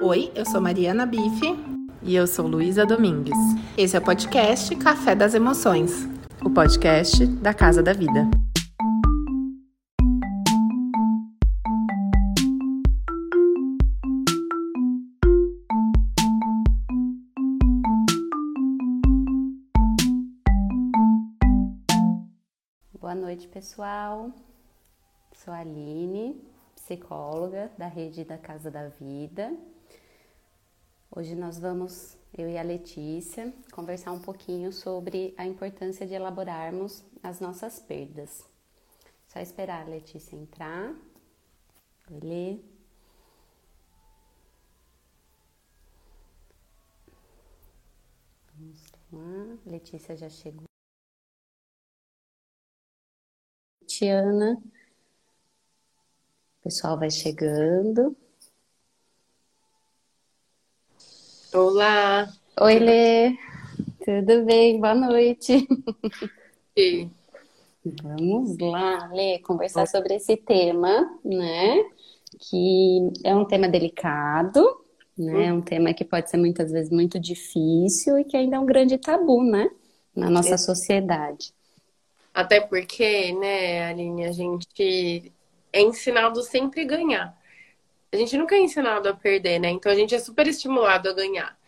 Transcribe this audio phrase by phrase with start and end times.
[0.00, 1.56] Oi, eu sou Mariana Bife.
[2.02, 3.38] E eu sou Luísa Domingues.
[3.78, 6.06] Esse é o podcast Café das Emoções
[6.44, 8.28] o podcast da Casa da Vida.
[23.00, 24.30] Boa noite, pessoal.
[25.32, 26.40] Sou a Aline,
[26.76, 29.52] psicóloga da rede da Casa da Vida.
[31.10, 37.04] Hoje nós vamos, eu e a Letícia, conversar um pouquinho sobre a importância de elaborarmos
[37.22, 38.44] as nossas perdas.
[39.28, 40.94] Só esperar a Letícia entrar.
[42.10, 42.58] Oi, Lê.
[48.54, 49.58] Vamos lá.
[49.64, 50.64] Letícia já chegou.
[53.86, 54.60] Tiana.
[56.60, 58.16] O pessoal vai chegando.
[61.54, 62.28] Olá!
[62.60, 63.36] Oi, Lê!
[64.04, 64.80] Tudo bem?
[64.80, 65.66] Boa noite!
[66.76, 67.10] Sim.
[68.02, 71.84] Vamos lá, Lê, conversar sobre esse tema, né?
[72.38, 74.60] Que é um tema delicado,
[75.16, 75.46] né?
[75.46, 78.66] É um tema que pode ser muitas vezes muito difícil e que ainda é um
[78.66, 79.70] grande tabu, né?
[80.14, 81.54] Na nossa sociedade.
[82.34, 85.32] Até porque, né, Aline, a gente
[85.72, 87.36] é ensinado sempre ganhar
[88.12, 89.70] a gente nunca é ensinado a perder, né?
[89.70, 91.58] Então a gente é super estimulado a ganhar.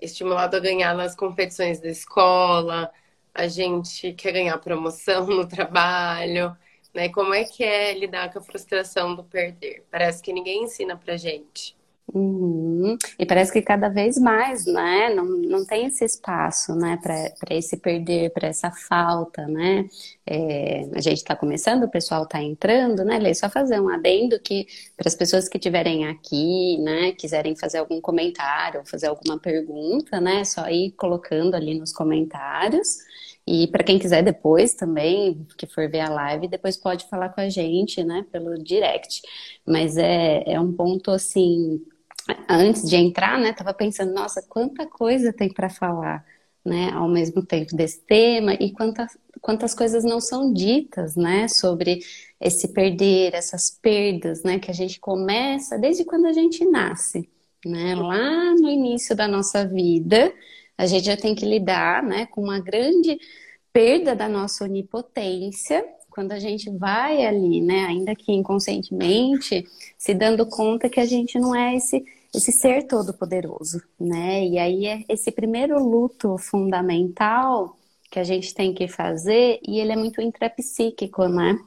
[0.00, 2.90] Estimulado a ganhar nas competições da escola,
[3.34, 6.56] a gente quer ganhar promoção no trabalho,
[6.94, 7.08] né?
[7.08, 9.84] Como é que é lidar com a frustração do perder?
[9.90, 11.77] Parece que ninguém ensina pra gente.
[12.14, 12.96] Uhum.
[13.18, 15.14] E parece que cada vez mais, né?
[15.14, 16.98] Não, não tem esse espaço, né?
[17.02, 19.86] Para esse perder, para essa falta, né?
[20.26, 23.34] É, a gente está começando, o pessoal está entrando, né, Lê?
[23.34, 28.00] Só fazer um adendo que para as pessoas que estiverem aqui, né, quiserem fazer algum
[28.00, 30.44] comentário, fazer alguma pergunta, né?
[30.44, 32.98] Só ir colocando ali nos comentários.
[33.46, 37.40] E para quem quiser depois também, que for ver a live, depois pode falar com
[37.40, 39.22] a gente, né, pelo direct.
[39.66, 41.82] Mas é, é um ponto assim
[42.48, 46.24] antes de entrar, né, tava pensando, nossa, quanta coisa tem para falar,
[46.64, 52.00] né, ao mesmo tempo desse tema e quantas, quantas coisas não são ditas, né, sobre
[52.40, 57.28] esse perder, essas perdas, né, que a gente começa desde quando a gente nasce,
[57.64, 60.32] né, lá no início da nossa vida,
[60.76, 63.18] a gente já tem que lidar, né, com uma grande
[63.72, 69.64] perda da nossa onipotência, quando a gente vai ali, né, ainda que inconscientemente,
[69.96, 74.44] se dando conta que a gente não é esse esse ser todo poderoso, né?
[74.44, 77.76] E aí é esse primeiro luto fundamental
[78.10, 81.58] que a gente tem que fazer e ele é muito intrapsíquico, né?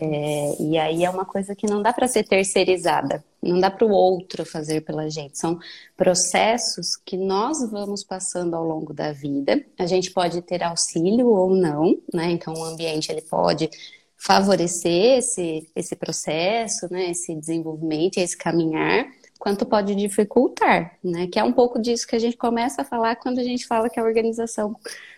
[0.00, 3.86] É, e aí é uma coisa que não dá para ser terceirizada, não dá para
[3.86, 5.38] o outro fazer pela gente.
[5.38, 5.60] São
[5.96, 9.64] processos que nós vamos passando ao longo da vida.
[9.78, 12.32] A gente pode ter auxílio ou não, né?
[12.32, 13.70] Então o ambiente ele pode
[14.16, 17.10] favorecer esse, esse processo, né?
[17.10, 19.06] Esse desenvolvimento, esse caminhar
[19.38, 21.26] quanto pode dificultar, né?
[21.26, 23.90] Que é um pouco disso que a gente começa a falar quando a gente fala
[23.90, 24.74] que a organização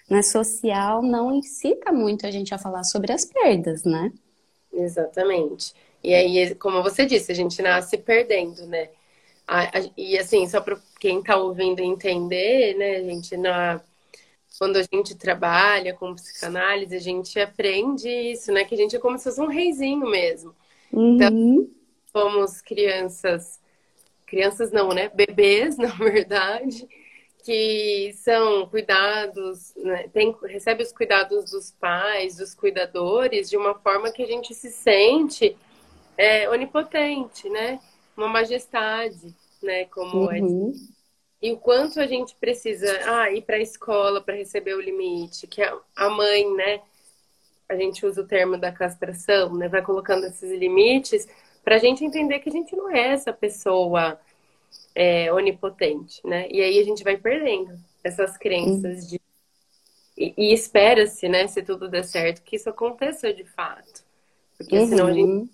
[0.09, 4.13] né, social não incita muito a gente a falar sobre as perdas, né?
[4.73, 5.73] Exatamente.
[6.03, 8.89] E aí, como você disse, a gente nasce perdendo, né?
[9.97, 13.81] E assim, só para quem está ouvindo entender, né, a gente na
[14.59, 18.65] quando a gente trabalha com psicanálise, a gente aprende isso, né?
[18.65, 20.53] Que a gente é como se fosse um reizinho mesmo.
[20.93, 21.15] Uhum.
[21.15, 21.69] Então,
[22.11, 23.58] somos crianças
[24.29, 25.11] crianças não, né?
[25.15, 26.87] Bebês, na verdade,
[27.45, 30.09] que são cuidados, né?
[30.09, 34.71] Tem, recebe os cuidados dos pais, dos cuidadores, de uma forma que a gente se
[34.71, 35.57] sente
[36.17, 37.81] é, onipotente, né?
[38.17, 39.87] Uma majestade, né?
[39.87, 40.41] Como é.
[40.41, 40.73] uhum.
[40.75, 40.99] é.
[41.41, 45.47] E o quanto a gente precisa ah, ir para a escola para receber o limite,
[45.47, 46.81] que a mãe, né?
[47.69, 49.69] A gente usa o termo da castração, né?
[49.69, 51.29] Vai colocando esses limites
[51.69, 54.19] para a gente entender que a gente não é essa pessoa
[54.95, 56.49] é, onipotente, né?
[56.51, 59.21] E aí a gente vai perdendo essas crenças de
[60.17, 64.03] e, e espera-se, né, se tudo der certo, que isso aconteça de fato,
[64.57, 64.89] porque uhum.
[64.89, 65.51] senão gente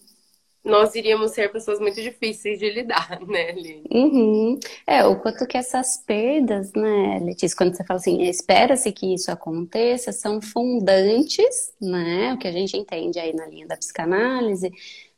[0.65, 3.85] nós iríamos ser pessoas muito difíceis de lidar, né, Aline?
[3.91, 4.59] Uhum.
[4.87, 9.31] É, o quanto que essas perdas, né, Letícia, quando você fala assim, espera-se que isso
[9.33, 14.73] aconteça, são fundantes, né, o que a gente entende aí na linha da psicanálise,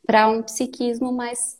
[0.07, 1.57] para um psiquismo mais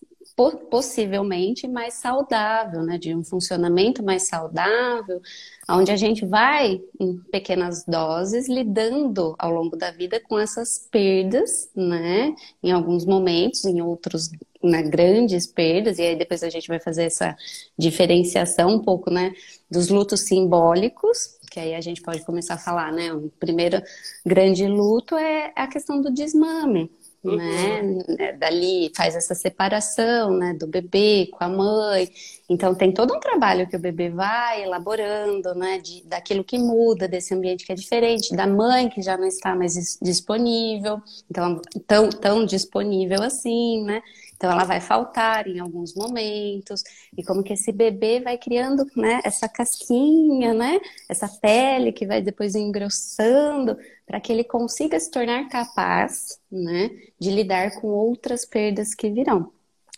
[0.70, 5.20] possivelmente mais saudável, né, de um funcionamento mais saudável,
[5.68, 11.72] onde a gente vai em pequenas doses lidando ao longo da vida com essas perdas,
[11.76, 14.30] né, em alguns momentos, em outros
[14.64, 17.36] né, grandes perdas, e aí depois a gente vai fazer essa
[17.78, 19.34] diferenciação um pouco, né,
[19.72, 23.82] dos lutos simbólicos, que aí a gente pode começar a falar, né, o primeiro
[24.24, 26.92] grande luto é a questão do desmame?
[27.24, 28.04] Uhum.
[28.18, 28.34] né?
[28.34, 32.10] Dali faz essa separação, né, do bebê com a mãe.
[32.50, 37.08] Então tem todo um trabalho que o bebê vai elaborando, né, de, daquilo que muda
[37.08, 42.10] desse ambiente que é diferente, da mãe que já não está mais disponível, então tão,
[42.10, 44.02] tão disponível assim, né?
[44.38, 46.84] Então ela vai faltar em alguns momentos
[47.18, 50.80] e como que esse bebê vai criando, né, essa casquinha, né,
[51.10, 53.76] essa pele que vai depois engrossando
[54.06, 59.52] para que ele consiga se tornar capaz, né, de lidar com outras perdas que virão.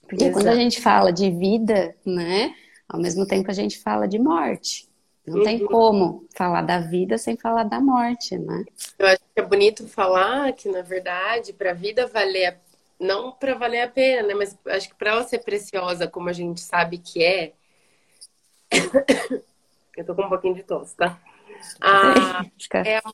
[0.07, 0.33] Porque Exato.
[0.33, 2.55] quando a gente fala de vida, né,
[2.87, 4.87] ao mesmo tempo a gente fala de morte.
[5.27, 5.43] Não uhum.
[5.43, 8.63] tem como falar da vida sem falar da morte, né?
[8.97, 12.68] Eu acho que é bonito falar que, na verdade, para a vida valer a
[12.99, 14.33] não para valer a pena, né?
[14.33, 17.53] Mas acho que para ela ser preciosa, como a gente sabe que é.
[19.95, 21.19] Eu tô com um pouquinho de tosse, tá?
[21.81, 22.45] Ah,
[22.85, 23.13] é a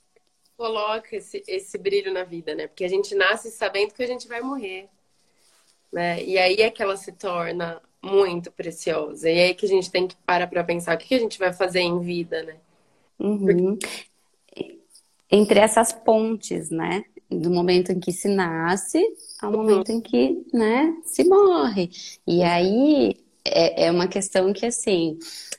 [0.57, 2.67] coloca esse, esse brilho na vida, né?
[2.67, 4.87] Porque a gente nasce sabendo que a gente vai morrer,
[5.91, 6.23] né?
[6.23, 9.29] E aí é que ela se torna muito preciosa.
[9.29, 11.51] E aí que a gente tem que parar para pensar o que a gente vai
[11.51, 12.55] fazer em vida, né?
[13.19, 13.77] Uhum.
[13.77, 14.79] Porque...
[15.29, 17.03] Entre essas pontes, né?
[17.39, 19.03] Do momento em que se nasce
[19.41, 19.57] ao uhum.
[19.57, 21.89] momento em que, né, se morre.
[22.25, 25.17] E aí é, é uma questão que, assim,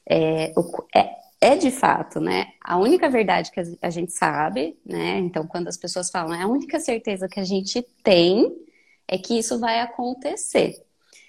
[0.09, 0.53] é,
[0.95, 5.69] é, é, de fato, né, a única verdade que a gente sabe, né, então quando
[5.69, 8.53] as pessoas falam, é a única certeza que a gente tem
[9.07, 10.83] é que isso vai acontecer.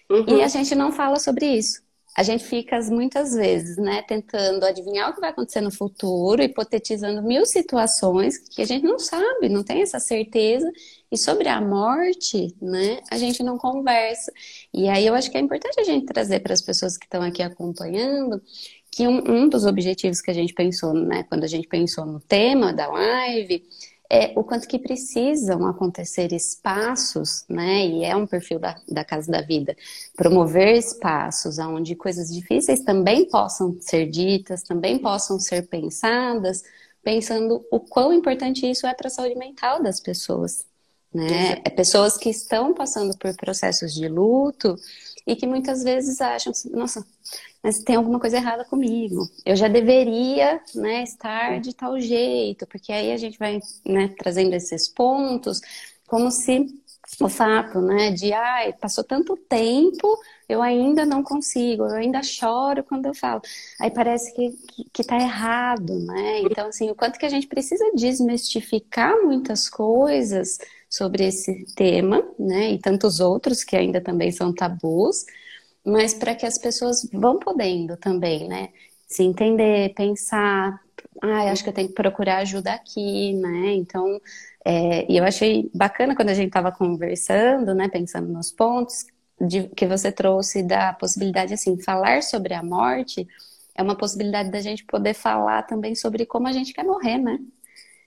[0.09, 0.37] Uhum.
[0.37, 1.86] E a gente não fala sobre isso
[2.17, 7.21] a gente fica muitas vezes, né, tentando adivinhar o que vai acontecer no futuro, hipotetizando
[7.21, 10.67] mil situações que a gente não sabe, não tem essa certeza.
[11.11, 14.33] E sobre a morte, né, a gente não conversa.
[14.73, 17.21] E aí eu acho que é importante a gente trazer para as pessoas que estão
[17.21, 18.41] aqui acompanhando
[18.89, 22.19] que um, um dos objetivos que a gente pensou, né, quando a gente pensou no
[22.19, 23.63] tema da live,
[24.09, 27.85] é, o quanto que precisam acontecer espaços, né?
[27.85, 29.75] E é um perfil da, da Casa da Vida,
[30.15, 36.63] promover espaços onde coisas difíceis também possam ser ditas, também possam ser pensadas,
[37.03, 40.65] pensando o quão importante isso é para a saúde mental das pessoas,
[41.13, 41.61] né?
[41.65, 44.77] É pessoas que estão passando por processos de luto
[45.27, 47.05] e que muitas vezes acham, nossa,
[47.61, 49.29] mas tem alguma coisa errada comigo.
[49.45, 54.53] Eu já deveria, né, estar de tal jeito, porque aí a gente vai, né, trazendo
[54.55, 55.59] esses pontos,
[56.07, 56.65] como se
[57.21, 60.07] o fato, né, de, ai, passou tanto tempo,
[60.47, 63.41] eu ainda não consigo, eu ainda choro quando eu falo.
[63.79, 66.41] Aí parece que, que, que tá errado, né?
[66.41, 70.57] Então, assim, o quanto que a gente precisa desmistificar muitas coisas
[70.89, 75.25] sobre esse tema, né, e tantos outros que ainda também são tabus,
[75.85, 78.69] mas para que as pessoas vão podendo também, né?
[79.07, 80.79] Se entender, pensar,
[81.21, 83.73] ah, acho que eu tenho que procurar ajuda aqui, né?
[83.73, 84.19] Então,
[84.65, 89.05] é, e eu achei bacana quando a gente estava conversando, né, pensando nos pontos
[89.39, 93.27] de, que você trouxe da possibilidade, assim, falar sobre a morte
[93.75, 97.39] é uma possibilidade da gente poder falar também sobre como a gente quer morrer, né?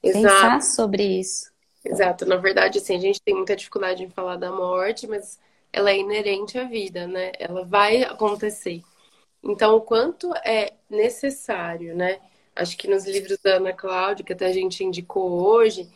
[0.03, 0.25] Exato.
[0.25, 1.50] Pensar sobre isso.
[1.85, 2.27] Exato.
[2.27, 5.39] Na verdade, assim, a gente tem muita dificuldade em falar da morte, mas
[5.73, 7.33] ela é inerente à vida, né?
[7.39, 8.83] Ela vai acontecer.
[9.45, 12.21] Então, o quanto é necessário, né?
[12.57, 15.89] Acho que nos livros da Ana Cláudia, que até a gente indicou hoje,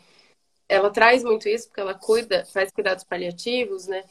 [0.69, 4.03] ela traz muito isso, porque ela cuida, faz cuidados paliativos, né?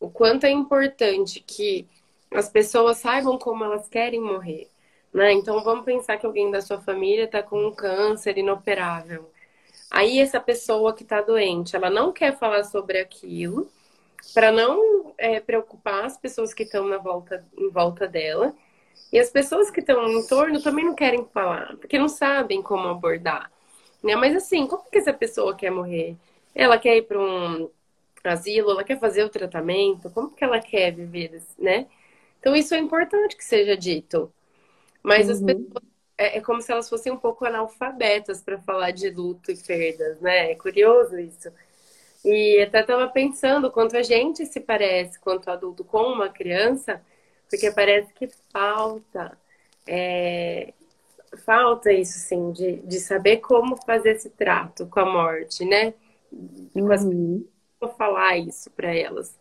[0.00, 1.86] O quanto é importante que
[2.32, 4.68] as pessoas saibam como elas querem morrer,
[5.12, 5.32] né?
[5.32, 9.30] Então, vamos pensar que alguém da sua família está com um câncer inoperável.
[9.90, 13.68] Aí, essa pessoa que está doente, ela não quer falar sobre aquilo,
[14.32, 18.54] para não é, preocupar as pessoas que estão na volta, em volta dela.
[19.12, 22.88] E as pessoas que estão em torno também não querem falar, porque não sabem como
[22.88, 23.50] abordar.
[24.02, 24.14] Né?
[24.16, 26.16] Mas assim, como que essa pessoa quer morrer?
[26.54, 27.68] Ela quer ir para um
[28.24, 31.86] asilo, ela quer fazer o tratamento, como que ela quer viver, né?
[32.38, 34.32] Então isso é importante que seja dito.
[35.02, 35.32] Mas uhum.
[35.32, 35.89] as pessoas
[36.20, 40.20] é, é, como se elas fossem um pouco analfabetas para falar de luto e perdas,
[40.20, 40.52] né?
[40.52, 41.50] É curioso isso.
[42.22, 47.02] E até estava pensando quanto a gente se parece, quanto adulto, com uma criança,
[47.48, 49.38] porque parece que falta.
[49.86, 50.74] É,
[51.46, 55.94] falta isso, sim, de, de saber como fazer esse trato com a morte, né?
[56.30, 57.46] Uhum.
[57.80, 59.38] Como falar isso para elas.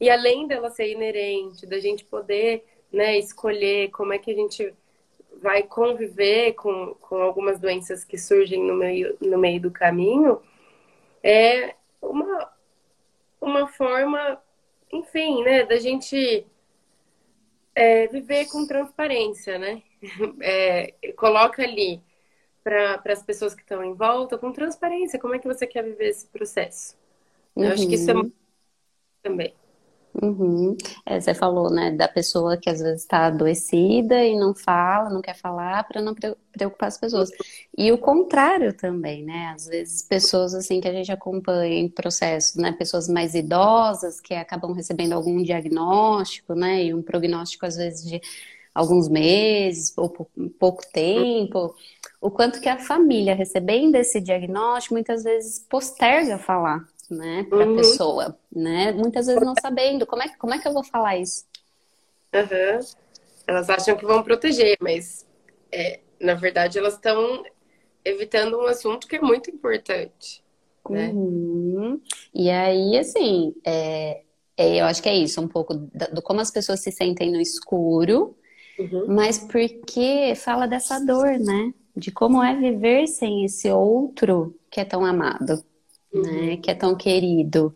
[0.00, 4.72] E além dela ser inerente, da gente poder né, escolher como é que a gente
[5.40, 10.40] vai conviver com, com algumas doenças que surgem no meio, no meio do caminho,
[11.22, 12.52] é uma,
[13.40, 14.40] uma forma
[14.92, 16.46] enfim, né, da gente
[17.74, 19.82] é, viver com transparência, né?
[20.40, 22.02] É, coloca ali
[22.62, 26.08] para as pessoas que estão em volta com transparência como é que você quer viver
[26.08, 26.96] esse processo.
[27.54, 27.64] Uhum.
[27.64, 28.30] Eu acho que isso é uhum.
[29.22, 29.54] também.
[30.22, 30.76] Uhum.
[31.04, 35.20] É, você falou, né, da pessoa que às vezes está adoecida e não fala, não
[35.20, 36.14] quer falar para não
[36.52, 37.30] preocupar as pessoas.
[37.76, 39.52] E o contrário também, né?
[39.54, 44.34] Às vezes pessoas assim que a gente acompanha em processos, né, pessoas mais idosas que
[44.34, 48.20] acabam recebendo algum diagnóstico, né, e um prognóstico às vezes de
[48.74, 50.08] alguns meses ou
[50.58, 51.74] pouco tempo,
[52.20, 57.66] o quanto que a família recebendo esse diagnóstico muitas vezes posterga falar né, para a
[57.66, 57.76] uhum.
[57.76, 58.92] pessoa, né?
[58.92, 61.44] Muitas vezes não sabendo como é, como é que eu vou falar isso.
[62.34, 62.80] Uhum.
[63.46, 65.26] Elas acham que vão proteger, mas
[65.70, 67.44] é, na verdade elas estão
[68.04, 70.42] evitando um assunto que é muito importante.
[70.88, 71.08] Né?
[71.08, 72.00] Uhum.
[72.32, 74.22] E aí, assim, é,
[74.56, 77.30] é, eu acho que é isso, um pouco do, do como as pessoas se sentem
[77.32, 78.36] no escuro,
[78.78, 79.06] uhum.
[79.08, 81.72] mas porque fala dessa dor, né?
[81.96, 85.64] De como é viver sem esse outro que é tão amado
[86.22, 86.50] né?
[86.50, 86.60] Uhum.
[86.60, 87.74] Que é tão querido.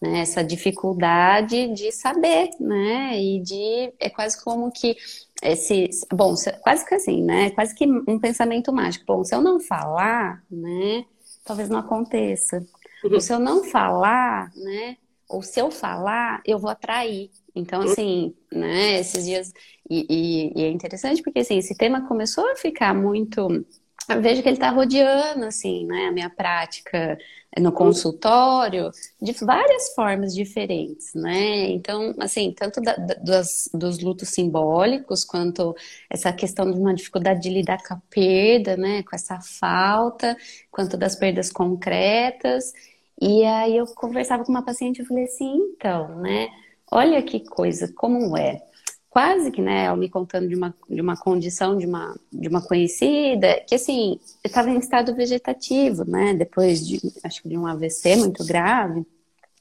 [0.00, 0.20] Né?
[0.20, 3.20] Essa dificuldade de saber, né?
[3.20, 3.92] E de.
[3.98, 4.96] É quase como que
[5.42, 5.90] esse.
[6.12, 7.50] Bom, quase que assim, né?
[7.50, 9.04] Quase que um pensamento mágico.
[9.06, 11.04] Bom, se eu não falar, né?
[11.44, 12.64] Talvez não aconteça.
[13.04, 13.14] Uhum.
[13.14, 14.96] Ou se eu não falar, né?
[15.28, 17.30] Ou se eu falar, eu vou atrair.
[17.54, 19.52] Então, assim, né, esses dias.
[19.88, 23.64] E, e, e, é interessante porque, assim, esse tema começou a ficar muito.
[24.08, 27.16] Eu vejo que ele está rodeando, assim, né, a minha prática
[27.58, 28.90] no consultório
[29.20, 31.70] de várias formas diferentes, né?
[31.70, 35.74] Então, assim, tanto da, dos, dos lutos simbólicos quanto
[36.08, 39.02] essa questão de uma dificuldade de lidar com a perda, né?
[39.02, 40.36] Com essa falta,
[40.70, 42.72] quanto das perdas concretas.
[43.20, 46.48] E aí eu conversava com uma paciente e falei assim, então, né?
[46.90, 48.62] Olha que coisa, como é
[49.10, 52.62] quase que, né, ela me contando de uma, de uma condição de uma, de uma
[52.62, 58.14] conhecida, que assim, estava em estado vegetativo, né, depois de, acho que de um AVC
[58.16, 59.04] muito grave,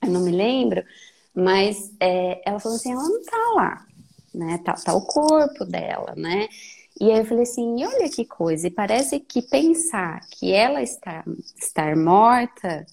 [0.04, 0.84] eu não me lembro,
[1.34, 3.86] mas é, ela falou assim, ela não tá lá,
[4.34, 6.48] né, tá, tá o corpo dela, né,
[7.02, 11.24] e aí eu falei assim, olha que coisa, e parece que pensar que ela está
[11.58, 12.86] estar morta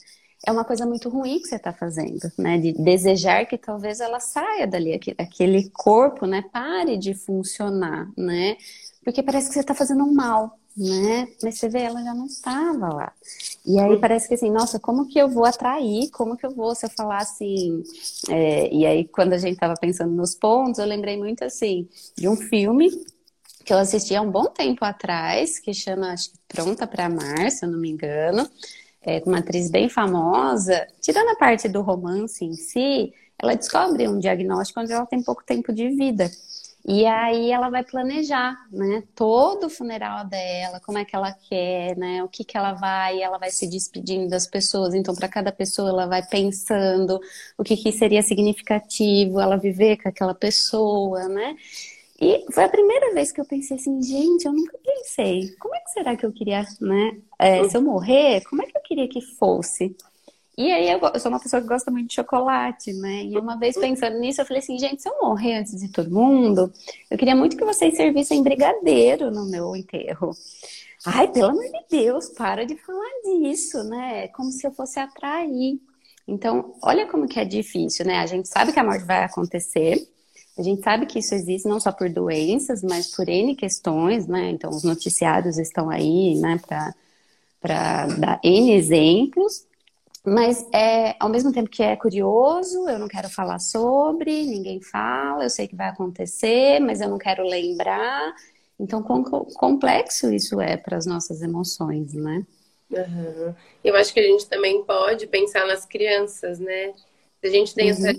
[0.47, 2.57] é uma coisa muito ruim que você está fazendo, né?
[2.57, 6.45] De desejar que talvez ela saia dali, aquele corpo, né?
[6.53, 8.57] Pare de funcionar, né?
[9.05, 11.27] Porque parece que você está fazendo um mal, né?
[11.43, 13.13] Mas você vê, ela já não estava lá.
[13.67, 16.11] E aí parece que assim, nossa, como que eu vou atrair?
[16.11, 17.83] Como que eu vou, se eu falar assim...
[18.31, 18.73] É...
[18.73, 22.37] e aí, quando a gente estava pensando nos pontos, eu lembrei muito assim, de um
[22.37, 22.89] filme
[23.65, 27.51] que eu assisti há um bom tempo atrás, que chama, acho que Pronta para Amar,
[27.51, 28.49] se eu não me engano,
[29.07, 34.19] é, uma atriz bem famosa, tirando a parte do romance em si, ela descobre um
[34.19, 36.29] diagnóstico onde ela tem pouco tempo de vida.
[36.89, 39.03] E aí ela vai planejar, né?
[39.15, 42.23] Todo o funeral dela, como é que ela quer, né?
[42.23, 44.95] O que que ela vai, ela vai se despedindo das pessoas.
[44.95, 47.21] Então, para cada pessoa, ela vai pensando
[47.59, 51.57] o que que seria significativo ela viver com aquela pessoa, né?
[52.21, 55.81] E foi a primeira vez que eu pensei assim, gente, eu nunca pensei, como é
[55.81, 57.19] que será que eu queria, né?
[57.39, 59.97] É, se eu morrer, como é que eu queria que fosse?
[60.59, 63.25] E aí eu, eu, sou uma pessoa que gosta muito de chocolate, né?
[63.25, 66.11] E uma vez pensando nisso, eu falei assim, gente, se eu morrer antes de todo
[66.11, 66.73] mundo,
[67.11, 70.31] eu queria muito que vocês servissem brigadeiro no meu enterro.
[71.05, 74.29] Ai, pelo amor de Deus, para de falar disso, né?
[74.29, 75.79] Como se eu fosse atrair.
[76.27, 78.19] Então, olha como que é difícil, né?
[78.19, 80.09] A gente sabe que a morte vai acontecer,
[80.59, 84.51] a gente sabe que isso existe não só por doenças, mas por N questões, né?
[84.51, 86.59] Então, os noticiários estão aí, né,
[87.61, 89.67] para dar N exemplos.
[90.25, 95.45] Mas, é, ao mesmo tempo que é curioso, eu não quero falar sobre, ninguém fala,
[95.45, 98.35] eu sei que vai acontecer, mas eu não quero lembrar.
[98.79, 102.45] Então, quão complexo isso é para as nossas emoções, né?
[102.91, 103.55] Uhum.
[103.85, 106.93] Eu acho que a gente também pode pensar nas crianças, né?
[107.41, 108.07] Se a gente tem uhum.
[108.07, 108.19] essa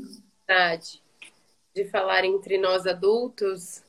[1.77, 3.83] de falar entre nós adultos,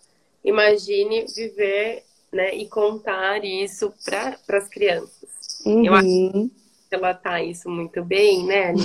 [0.44, 5.62] imagine viver né, e contar isso para as crianças.
[5.64, 5.86] Uhum.
[5.86, 6.50] Eu acho
[6.88, 8.74] que ela tá isso muito bem, né?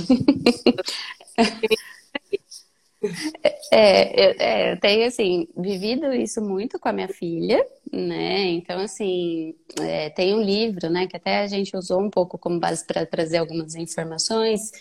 [3.70, 8.46] É, é, é, eu tenho, assim, vivido isso muito com a minha filha, né?
[8.46, 12.62] Então, assim, é, tem um livro, né, que até a gente usou um pouco como
[12.62, 14.72] base para trazer algumas informações,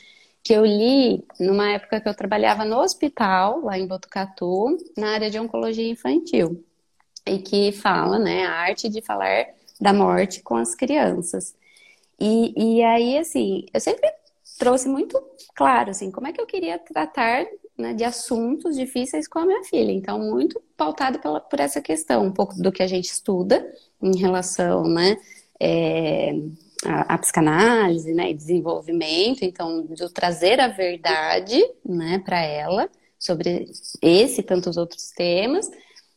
[0.42, 5.30] que eu li numa época que eu trabalhava no hospital, lá em Botucatu, na área
[5.30, 6.64] de oncologia infantil,
[7.26, 9.46] e que fala, né, a arte de falar
[9.80, 11.54] da morte com as crianças.
[12.18, 14.08] E, e aí, assim, eu sempre
[14.58, 15.20] trouxe muito
[15.54, 17.46] claro, assim, como é que eu queria tratar
[17.78, 19.92] né, de assuntos difíceis com a minha filha.
[19.92, 23.64] Então, muito pautado pela, por essa questão, um pouco do que a gente estuda
[24.00, 25.16] em relação, né,
[25.58, 26.32] é,
[26.84, 29.42] a, a, psicanálise, né, e desenvolvimento.
[29.42, 33.70] Então, de trazer a verdade, né, para ela sobre
[34.00, 35.70] esse e tantos outros temas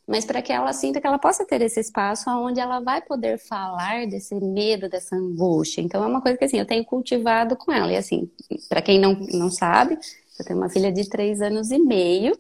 [0.08, 3.40] mas para que ela sinta que ela possa ter esse espaço onde ela vai poder
[3.40, 5.82] falar desse medo, dessa angústia.
[5.82, 7.92] Então é uma coisa que assim, eu tenho cultivado com ela.
[7.92, 8.30] E assim,
[8.70, 9.98] para quem não, não sabe,
[10.40, 12.38] eu tenho uma filha de três anos e meio.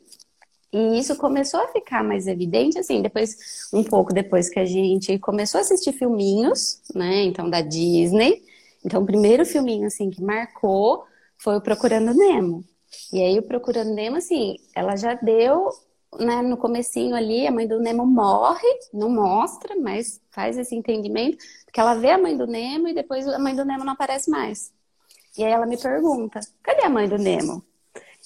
[0.77, 5.17] E isso começou a ficar mais evidente, assim, depois, um pouco depois que a gente
[5.19, 8.43] começou a assistir filminhos, né, então, da Disney.
[8.83, 11.05] Então, o primeiro filminho, assim, que marcou
[11.37, 12.61] foi o Procurando Nemo.
[13.13, 15.69] E aí, o Procurando Nemo, assim, ela já deu
[16.19, 21.37] né, no comecinho ali, a mãe do Nemo morre, não mostra, mas faz esse entendimento,
[21.63, 24.29] porque ela vê a mãe do Nemo e depois a mãe do Nemo não aparece
[24.29, 24.73] mais.
[25.37, 27.63] E aí ela me pergunta, cadê a mãe do Nemo?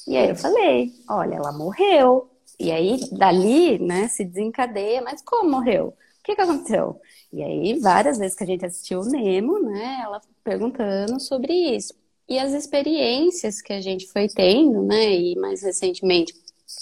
[0.08, 2.28] E aí eu falei, olha, ela morreu.
[2.60, 5.88] E aí, dali, né, se desencadeia, mas como morreu?
[5.88, 7.00] O que, que aconteceu?
[7.32, 11.94] E aí, várias vezes que a gente assistiu o Nemo, né, ela perguntando sobre isso.
[12.28, 16.34] E as experiências que a gente foi tendo, né, e mais recentemente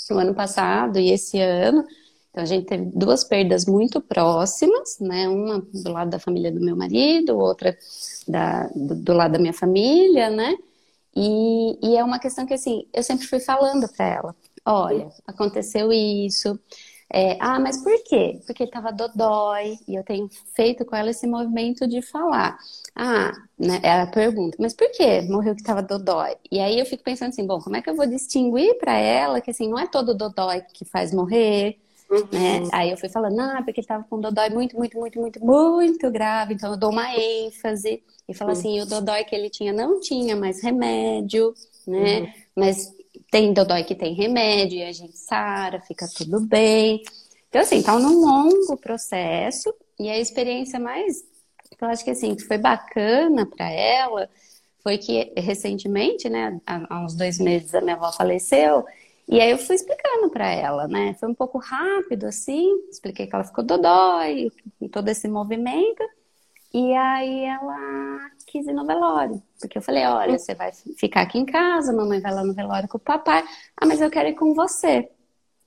[0.09, 1.85] no ano passado e esse ano.
[2.31, 5.27] Então, a gente teve duas perdas muito próximas, né?
[5.27, 7.77] Uma do lado da família do meu marido, outra
[8.27, 10.55] da, do, do lado da minha família, né?
[11.15, 14.35] E, e, é uma questão que, assim, eu sempre fui falando para ela:
[14.67, 16.59] olha, aconteceu isso.
[17.11, 18.41] É, ah, mas por quê?
[18.45, 22.57] Porque estava dodói e eu tenho feito com ela esse movimento de falar.
[22.93, 26.35] Ah, né, ela pergunta, mas por que morreu que estava dodói?
[26.51, 29.39] E aí eu fico pensando assim, bom, como é que eu vou distinguir para ela
[29.39, 31.77] que assim, não é todo dodói que faz morrer,
[32.09, 32.27] uhum.
[32.31, 32.67] né?
[32.73, 36.11] Aí eu fui falando, ah, porque ele estava com dodói muito, muito, muito, muito, muito
[36.11, 38.57] grave, então eu dou uma ênfase e falo uhum.
[38.57, 41.53] assim, o dodói que ele tinha não tinha mais remédio,
[41.87, 42.19] né?
[42.19, 42.33] Uhum.
[42.55, 42.96] Mas
[43.31, 47.01] tem dodói que tem remédio e a gente sara, fica tudo bem.
[47.49, 51.25] Então, assim, tá num longo processo e a experiência mais
[51.79, 54.29] eu acho que assim, que foi bacana para ela
[54.81, 58.85] foi que recentemente, né, há uns dois meses a minha avó faleceu,
[59.27, 61.13] e aí eu fui explicando para ela, né?
[61.19, 64.49] Foi um pouco rápido assim, expliquei que ela ficou dodói,
[64.89, 66.01] todo esse movimento,
[66.77, 71.39] e aí ela quis ir no velório, porque eu falei, olha, você vai ficar aqui
[71.39, 73.43] em casa, mamãe vai lá no velório com o papai,
[73.75, 75.09] ah, mas eu quero ir com você.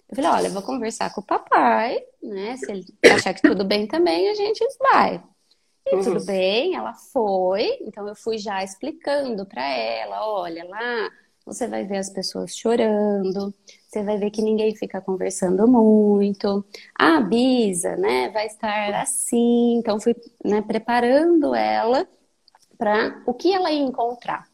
[0.09, 2.57] Eu falei, olha, eu vou conversar com o papai, né?
[2.59, 5.21] Se ele achar que tudo bem também, a gente vai.
[5.85, 6.03] E uhum.
[6.05, 7.79] tudo bem, ela foi.
[7.81, 11.11] Então eu fui já explicando para ela, olha lá,
[11.45, 13.53] você vai ver as pessoas chorando,
[13.89, 16.65] você vai ver que ninguém fica conversando muito.
[16.95, 19.79] A Bisa, né, vai estar assim.
[19.79, 22.07] Então fui, né, preparando ela
[22.79, 24.49] para o que ela ia encontrar.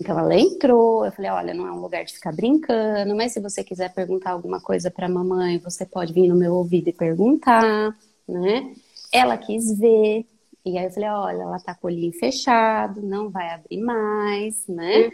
[0.00, 3.40] Então ela entrou, eu falei, olha, não é um lugar de ficar brincando, mas se
[3.40, 6.92] você quiser perguntar alguma coisa para a mamãe, você pode vir no meu ouvido e
[6.92, 7.94] perguntar,
[8.26, 8.72] né?
[9.12, 10.24] Ela quis ver,
[10.64, 14.66] e aí eu falei, olha, ela tá com o olhinho fechado, não vai abrir mais,
[14.66, 15.04] né?
[15.04, 15.10] Uhum.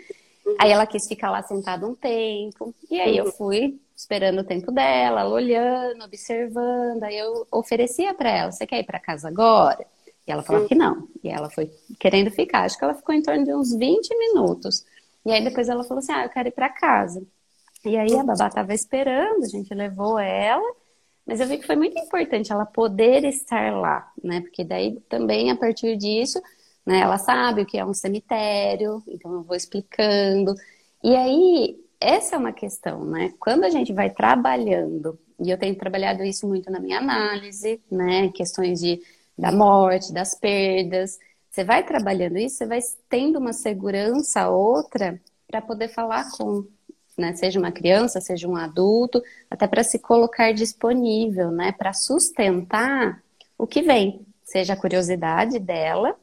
[0.58, 2.74] Aí ela quis ficar lá sentada um tempo.
[2.90, 3.32] E aí eu uhum.
[3.32, 7.02] fui esperando o tempo dela, olhando, observando.
[7.02, 9.84] Aí eu oferecia para ela, você quer ir para casa agora?
[10.26, 11.08] E ela falou que não.
[11.22, 12.64] E ela foi querendo ficar.
[12.64, 14.84] Acho que ela ficou em torno de uns 20 minutos.
[15.24, 17.22] E aí depois ela falou assim: "Ah, eu quero ir para casa".
[17.84, 20.74] E aí a babá tava esperando, a gente levou ela.
[21.24, 24.40] Mas eu vi que foi muito importante ela poder estar lá, né?
[24.40, 26.40] Porque daí também, a partir disso,
[26.86, 30.54] né, ela sabe o que é um cemitério, então eu vou explicando.
[31.02, 33.34] E aí, essa é uma questão, né?
[33.40, 38.30] Quando a gente vai trabalhando, e eu tenho trabalhado isso muito na minha análise, né?
[38.32, 39.02] Questões de,
[39.36, 41.18] da morte, das perdas.
[41.50, 46.64] Você vai trabalhando isso, você vai tendo uma segurança outra para poder falar com
[47.18, 47.34] né?
[47.34, 51.72] Seja uma criança, seja um adulto, até para se colocar disponível, né?
[51.72, 53.22] Para sustentar
[53.58, 56.14] o que vem, seja a curiosidade dela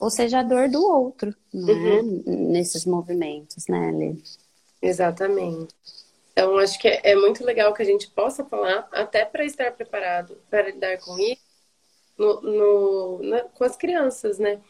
[0.00, 1.72] ou seja a dor do outro, né?
[1.72, 2.22] Uhum.
[2.26, 4.16] Nesses movimentos, né, Lê?
[4.80, 5.74] Exatamente.
[6.32, 9.72] Então, acho que é, é muito legal que a gente possa falar, até para estar
[9.72, 11.42] preparado para lidar com isso,
[12.16, 14.60] no, no na, com as crianças, né?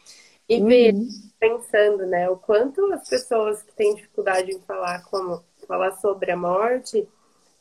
[0.47, 0.67] E uhum.
[0.67, 0.95] ver,
[1.39, 6.37] pensando, né, o quanto as pessoas que têm dificuldade em falar como falar sobre a
[6.37, 7.07] morte,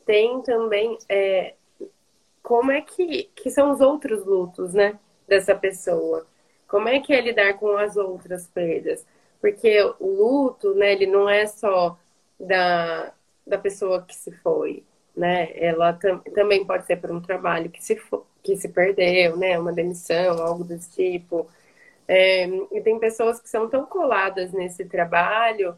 [0.06, 1.54] tem também é,
[2.42, 6.26] como é que, que são os outros lutos, né, dessa pessoa.
[6.68, 9.04] Como é que é lidar com as outras perdas?
[9.40, 11.98] Porque o luto, né, ele não é só
[12.38, 13.12] da,
[13.46, 14.84] da pessoa que se foi,
[15.16, 15.50] né?
[15.54, 18.00] Ela tam, também pode ser por um trabalho que se,
[18.42, 19.58] que se perdeu, né?
[19.58, 21.48] Uma demissão, algo desse tipo.
[22.06, 25.76] É, e tem pessoas que são tão coladas nesse trabalho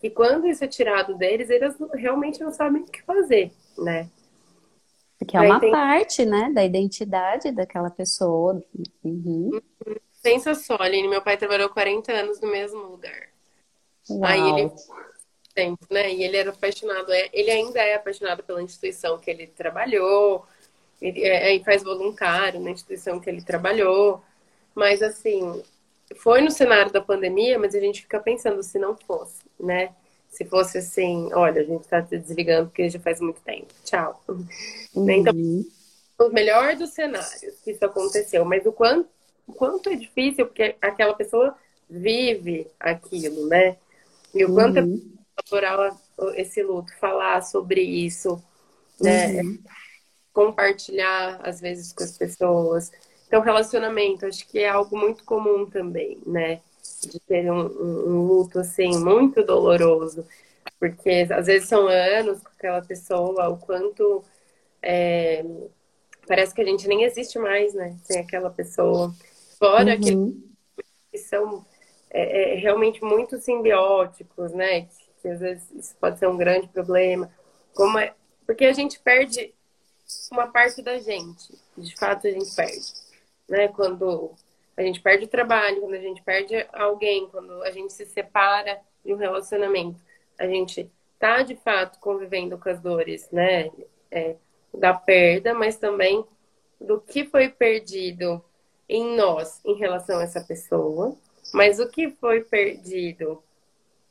[0.00, 4.08] que quando isso é tirado deles, eles realmente não sabem o que fazer, né?
[5.16, 5.70] Porque é uma tem...
[5.70, 8.60] parte, né, da identidade daquela pessoa.
[9.04, 9.60] Uhum.
[10.22, 13.28] Pensa só, Aline, meu pai trabalhou 40 anos no mesmo lugar.
[14.08, 14.24] Uau.
[14.24, 14.70] Aí ele
[15.54, 16.12] tempo, né?
[16.12, 20.46] E ele era apaixonado, é, ele ainda é apaixonado pela instituição que ele trabalhou,
[21.00, 24.22] ele é, é, faz voluntário na instituição que ele trabalhou,
[24.74, 25.62] mas assim,
[26.16, 29.94] foi no cenário da pandemia, mas a gente fica pensando se não fosse, né?
[30.28, 33.68] Se fosse assim, olha, a gente está se desligando porque já faz muito tempo.
[33.84, 34.22] Tchau.
[34.94, 35.10] Uhum.
[35.10, 35.34] Então,
[36.18, 39.08] o melhor dos cenários que isso aconteceu, mas o quanto,
[39.46, 41.56] o quanto é difícil, porque aquela pessoa
[41.88, 43.76] vive aquilo, né?
[44.34, 45.00] E o quanto uhum.
[45.38, 45.96] é elaborar
[46.34, 48.42] esse luto, falar sobre isso,
[49.00, 49.42] né?
[49.42, 49.58] Uhum.
[50.32, 52.90] Compartilhar, às vezes, com as pessoas.
[53.26, 56.60] Então, relacionamento, acho que é algo muito comum também, né?
[57.06, 60.26] de ter um, um, um, luto assim muito doloroso,
[60.78, 64.24] porque às vezes são anos com aquela pessoa, o quanto
[64.82, 65.44] é,
[66.26, 67.96] parece que a gente nem existe mais, né?
[68.04, 69.14] Sem aquela pessoa.
[69.62, 70.42] Fora uhum.
[71.12, 71.64] que, são
[72.10, 74.80] é, é, realmente muito simbióticos, né?
[74.82, 74.88] Que,
[75.22, 77.32] que, às vezes isso pode ser um grande problema.
[77.72, 78.12] Como é,
[78.44, 79.54] porque a gente perde
[80.32, 81.56] uma parte da gente.
[81.78, 82.92] De fato, a gente perde.
[83.48, 83.68] Né?
[83.68, 84.32] Quando
[84.76, 88.80] a gente perde o trabalho, quando a gente perde alguém, quando a gente se separa
[89.04, 90.00] de um relacionamento,
[90.40, 93.70] a gente tá de fato convivendo com as dores, né?
[94.10, 94.34] É,
[94.74, 96.24] da perda, mas também
[96.80, 98.44] do que foi perdido
[98.92, 101.16] em nós em relação a essa pessoa,
[101.54, 103.42] mas o que foi perdido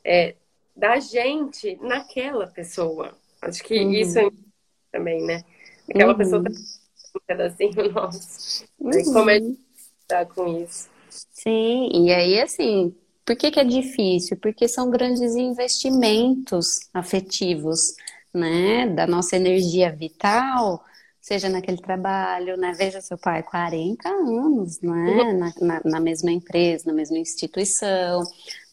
[0.03, 0.35] é,
[0.75, 3.15] da gente naquela pessoa.
[3.41, 3.91] Acho que uhum.
[3.91, 4.29] isso é
[4.91, 5.43] também, né?
[5.87, 6.17] Aquela uhum.
[6.17, 8.65] pessoa tá um pedacinho nosso.
[8.79, 9.13] Uhum.
[9.13, 10.89] Como é lidar com isso.
[11.09, 14.37] Sim, e aí assim, por que, que é difícil?
[14.37, 17.95] Porque são grandes investimentos afetivos,
[18.33, 18.87] né?
[18.87, 20.83] Da nossa energia vital,
[21.21, 22.73] seja naquele trabalho, né?
[22.75, 25.33] Veja seu pai, 40 anos, né?
[25.33, 28.23] Na, na, na, mesma empresa, na mesma instituição,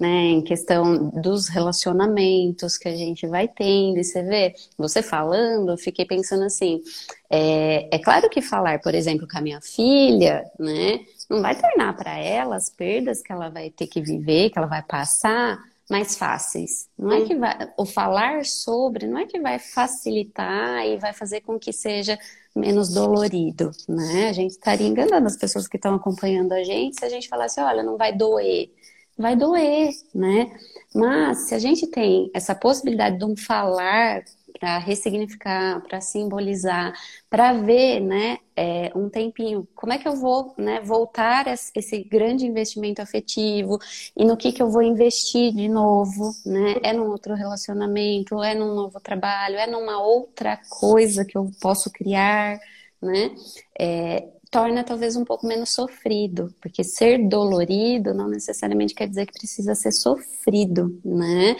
[0.00, 0.30] né?
[0.30, 3.98] Em questão dos relacionamentos que a gente vai tendo.
[3.98, 6.82] E você vê, você falando, eu fiquei pensando assim,
[7.28, 11.00] é, é claro que falar, por exemplo, com a minha filha, né?
[11.28, 14.66] não vai tornar para ela as perdas que ela vai ter que viver, que ela
[14.66, 16.88] vai passar, mais fáceis.
[16.98, 21.40] Não é que vai, o falar sobre não é que vai facilitar e vai fazer
[21.40, 22.18] com que seja
[22.54, 24.28] menos dolorido, né?
[24.28, 27.60] A gente estaria enganando as pessoas que estão acompanhando a gente se a gente falasse,
[27.60, 28.70] olha, não vai doer.
[29.16, 30.56] Vai doer, né?
[30.94, 34.22] Mas se a gente tem essa possibilidade de um falar
[34.58, 36.92] para ressignificar, para simbolizar,
[37.30, 42.46] para ver, né, é, um tempinho, como é que eu vou, né, voltar esse grande
[42.46, 43.78] investimento afetivo
[44.16, 46.76] e no que que eu vou investir de novo, né?
[46.82, 51.90] É num outro relacionamento, é num novo trabalho, é numa outra coisa que eu posso
[51.90, 52.58] criar,
[53.00, 53.30] né?
[53.78, 59.32] É, torna talvez um pouco menos sofrido, porque ser dolorido não necessariamente quer dizer que
[59.38, 61.56] precisa ser sofrido, né?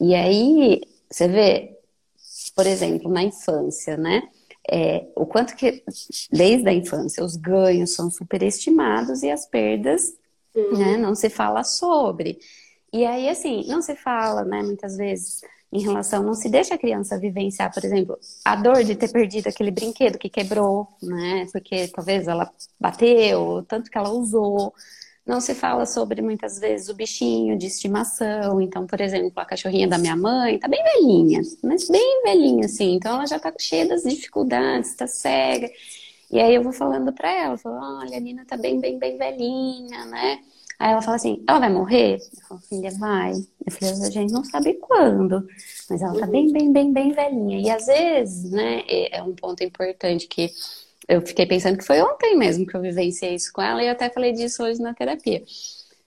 [0.00, 1.79] E aí, você vê,
[2.60, 4.22] por exemplo, na infância, né?
[4.70, 5.82] É, o quanto que,
[6.30, 10.12] desde a infância, os ganhos são superestimados e as perdas,
[10.54, 10.76] uhum.
[10.76, 12.38] né, não se fala sobre.
[12.92, 15.40] E aí, assim, não se fala, né, muitas vezes,
[15.72, 19.46] em relação, não se deixa a criança vivenciar, por exemplo, a dor de ter perdido
[19.46, 24.74] aquele brinquedo que quebrou, né, porque talvez ela bateu, tanto que ela usou,
[25.26, 28.60] não se fala sobre muitas vezes o bichinho de estimação.
[28.60, 32.94] Então, por exemplo, a cachorrinha da minha mãe tá bem velhinha, mas bem velhinha assim.
[32.94, 35.70] Então, ela já tá cheia das dificuldades, tá cega.
[36.30, 39.18] E aí eu vou falando para ela, falo, olha, a Nina tá bem, bem, bem
[39.18, 40.38] velhinha, né?
[40.78, 42.16] Aí ela fala assim, ela vai morrer?
[42.16, 43.32] Eu falo, filha, vai.
[43.66, 45.46] Eu falei, a gente não sabe quando,
[45.90, 47.60] mas ela tá bem, bem, bem, bem velhinha.
[47.60, 50.50] E às vezes, né, é, é um ponto importante que
[51.10, 53.92] eu fiquei pensando que foi ontem mesmo que eu vivenciei isso com ela e eu
[53.92, 55.42] até falei disso hoje na terapia.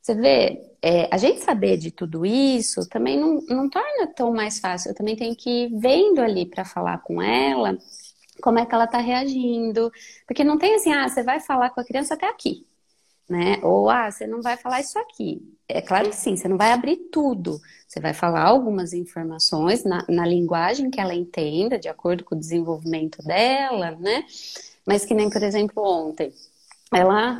[0.02, 4.60] Você vê, é, a gente saber de tudo isso também não, não torna tão mais
[4.60, 4.92] fácil.
[4.92, 7.78] Eu também tenho que ir vendo ali para falar com ela
[8.42, 9.92] como é que ela está reagindo.
[10.28, 12.66] Porque não tem assim, ah, você vai falar com a criança até aqui.
[13.30, 13.60] Né?
[13.64, 15.42] Ou, ah, você não vai falar isso aqui.
[15.70, 17.62] É claro que sim, você não vai abrir tudo.
[17.88, 22.40] Você vai falar algumas informações na, na linguagem que ela entenda, de acordo com o
[22.40, 24.26] desenvolvimento dela, né?
[24.86, 26.34] Mas que nem, por exemplo, ontem.
[26.94, 27.40] Ela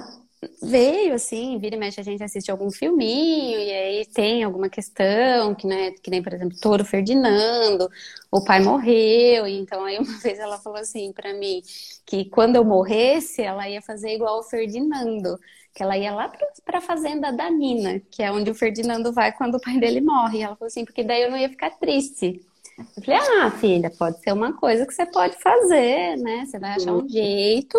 [0.62, 5.56] veio assim, vira e mexe, a gente assiste algum filminho, e aí tem alguma questão,
[5.56, 7.90] que, né, que nem, por exemplo, Toro Ferdinando,
[8.32, 11.62] o pai morreu, e então aí uma vez ela falou assim para mim,
[12.06, 15.40] que quando eu morresse, ela ia fazer igual o Ferdinando,
[15.74, 16.32] que ela ia lá
[16.66, 20.02] para a fazenda da Nina, que é onde o Ferdinando vai quando o pai dele
[20.02, 20.40] morre.
[20.40, 22.46] E ela falou assim, porque daí eu não ia ficar triste.
[22.78, 26.46] Eu falei, ah, filha, pode ser uma coisa que você pode fazer, né?
[26.46, 27.78] Você vai achar um jeito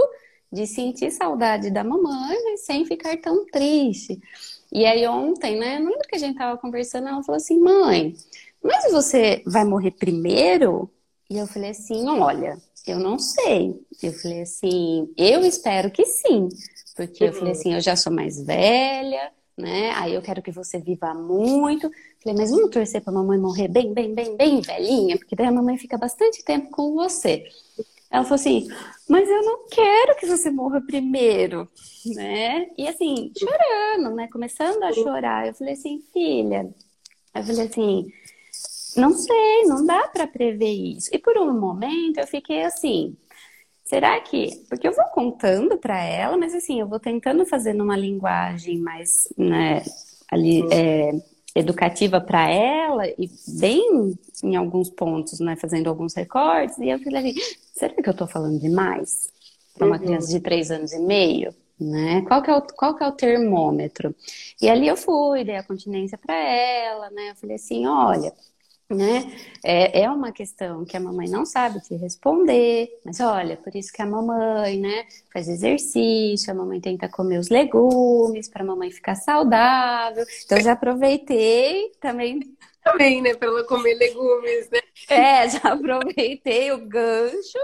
[0.52, 4.20] de sentir saudade da mamãe, mas sem ficar tão triste.
[4.72, 8.14] E aí ontem, né, não lembro que a gente tava conversando, ela falou assim, mãe,
[8.62, 10.90] mas você vai morrer primeiro?
[11.28, 13.80] E eu falei assim, olha, eu não sei.
[14.02, 16.48] Eu falei assim, eu espero que sim.
[16.96, 17.30] Porque uhum.
[17.30, 17.58] eu falei uhum.
[17.58, 19.90] assim, eu já sou mais velha, né?
[19.92, 21.90] Aí eu quero que você viva muito.
[22.22, 25.52] Falei, mas vamos torcer para mamãe morrer bem, bem, bem, bem velhinha, porque daí a
[25.52, 27.44] mamãe fica bastante tempo com você.
[28.10, 28.68] Ela falou assim,
[29.08, 31.68] mas eu não quero que você morra primeiro,
[32.14, 32.68] né?
[32.78, 34.28] E assim, chorando, né?
[34.28, 35.48] Começando a chorar.
[35.48, 36.72] Eu falei assim, filha,
[37.34, 38.06] eu falei assim,
[38.96, 41.10] não sei, não dá para prever isso.
[41.12, 43.16] E por um momento eu fiquei assim,
[43.84, 44.64] será que?
[44.68, 49.28] Porque eu vou contando para ela, mas assim, eu vou tentando fazer numa linguagem mais,
[49.36, 49.82] né,
[50.30, 51.12] ali, é,
[51.54, 56.78] educativa para ela e bem em alguns pontos, né, fazendo alguns recortes.
[56.78, 57.40] E eu falei assim,
[57.72, 59.28] será que eu estou falando demais
[59.74, 60.02] para uma uhum.
[60.02, 61.54] criança de três anos e meio?
[61.78, 62.22] Né?
[62.22, 64.14] Qual, que é o, qual que é o termômetro?
[64.60, 67.30] E ali eu fui, dei a continência para ela, né?
[67.30, 68.32] Eu falei assim, olha,
[68.94, 69.30] né?
[69.62, 73.92] É, é uma questão que a mamãe não sabe te responder, mas olha, por isso
[73.92, 78.90] que a mamãe, né, faz exercício, a mamãe tenta comer os legumes para a mamãe
[78.90, 80.24] ficar saudável.
[80.44, 82.40] Então já aproveitei também.
[82.82, 84.80] Também, né, para ela comer legumes, né?
[85.08, 87.58] É, já aproveitei o gancho.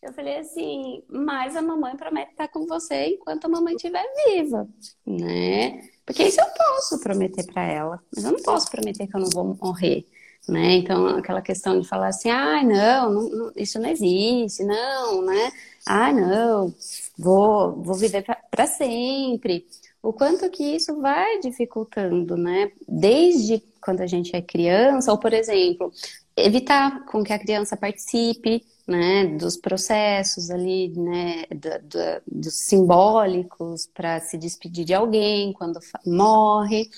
[0.00, 4.68] Eu falei assim, mas a mamãe promete estar com você enquanto a mamãe estiver viva,
[5.04, 5.88] né?
[6.06, 9.28] Porque isso eu posso prometer para ela, mas eu não posso prometer que eu não
[9.28, 10.06] vou morrer.
[10.48, 10.76] Né?
[10.76, 15.52] Então, aquela questão de falar assim, ah, não, não, isso não existe, não, né?
[15.86, 16.74] Ah, não,
[17.18, 19.66] vou, vou viver para sempre.
[20.02, 22.70] O quanto que isso vai dificultando, né?
[22.86, 25.92] Desde quando a gente é criança, ou, por exemplo,
[26.36, 33.86] evitar com que a criança participe né, dos processos ali, né, do, do, dos simbólicos
[33.92, 36.88] para se despedir de alguém quando morre.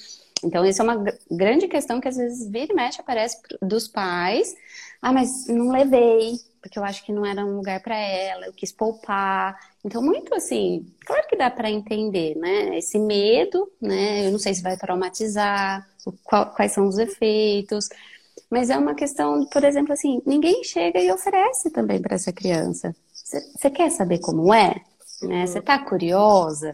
[0.44, 4.54] Então, isso é uma grande questão que às vezes vira e mexe aparece dos pais.
[5.02, 8.52] Ah, mas não levei, porque eu acho que não era um lugar para ela, eu
[8.52, 9.58] quis poupar.
[9.84, 12.76] Então, muito assim, claro que dá para entender, né?
[12.78, 14.26] Esse medo, né?
[14.26, 15.88] Eu não sei se vai traumatizar,
[16.24, 17.88] qual, quais são os efeitos.
[18.50, 22.94] Mas é uma questão, por exemplo, assim, ninguém chega e oferece também para essa criança.
[23.14, 24.82] Você quer saber como é?
[25.22, 25.46] Né?
[25.46, 26.72] Você está curiosa?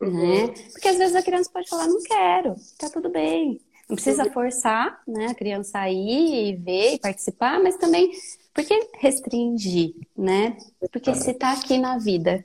[0.00, 0.46] Uhum.
[0.46, 0.54] Né?
[0.72, 3.60] Porque às vezes a criança pode falar, não quero, tá tudo bem.
[3.88, 4.32] Não precisa uhum.
[4.32, 8.10] forçar né, a criança a ir e ver e participar, mas também
[8.54, 10.56] porque restringir, né?
[10.92, 12.44] Porque se tá aqui na vida,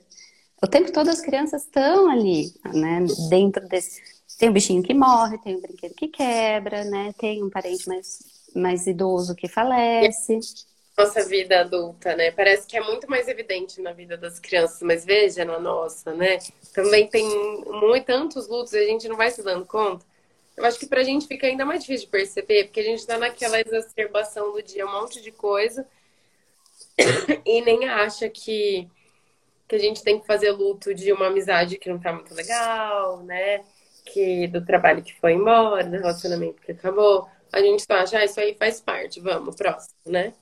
[0.62, 3.04] o tempo todo as crianças estão ali, né?
[3.28, 4.02] Dentro desse.
[4.38, 7.12] Tem um bichinho que morre, tem um brinquedo que quebra, né?
[7.16, 8.18] Tem um parente mais,
[8.54, 10.40] mais idoso que falece
[10.96, 12.30] nossa vida adulta, né?
[12.30, 16.38] Parece que é muito mais evidente na vida das crianças, mas veja na nossa, né?
[16.72, 17.26] Também tem
[17.66, 20.04] muito, tantos lutos e a gente não vai se dando conta.
[20.56, 23.18] Eu acho que pra gente fica ainda mais difícil de perceber, porque a gente tá
[23.18, 25.86] naquela exacerbação do dia, um monte de coisa,
[27.44, 28.88] e nem acha que,
[29.68, 33.22] que a gente tem que fazer luto de uma amizade que não tá muito legal,
[33.22, 33.62] né?
[34.06, 37.28] Que do trabalho que foi embora, do relacionamento que acabou.
[37.52, 40.32] A gente só acha, ah, isso aí faz parte, vamos, próximo, né?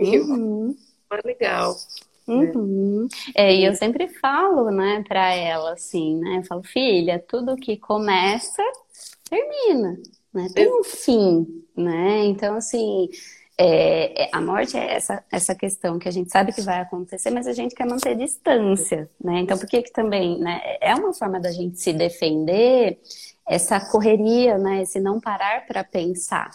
[0.00, 0.76] Uhum.
[1.12, 1.76] É legal.
[2.26, 3.08] Uhum.
[3.34, 6.38] É, e eu sempre falo, né, para ela assim, né?
[6.38, 8.62] Eu falo, filha, tudo que começa,
[9.28, 9.98] termina,
[10.32, 10.48] né?
[10.54, 12.24] Tem um fim, né?
[12.26, 13.08] Então, assim,
[13.58, 17.30] é, é, a morte é essa, essa questão que a gente sabe que vai acontecer,
[17.30, 19.40] mas a gente quer manter distância, né?
[19.40, 20.60] Então, por que que também, né?
[20.80, 22.98] É uma forma da gente se defender
[23.46, 24.82] essa correria, né?
[24.82, 26.50] Esse não parar para pensar,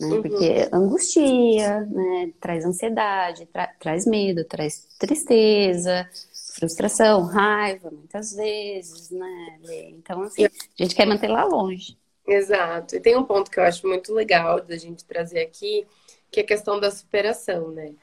[0.00, 0.08] né?
[0.08, 0.22] Uhum.
[0.22, 2.32] Porque angustia, né?
[2.40, 6.08] Traz ansiedade, tra traz medo, traz tristeza,
[6.54, 9.58] frustração, raiva, muitas vezes, né?
[9.90, 11.96] Então, assim, a gente quer manter lá longe.
[12.26, 12.96] Exato.
[12.96, 15.86] E tem um ponto que eu acho muito legal da gente trazer aqui,
[16.30, 17.94] que é a questão da superação, né?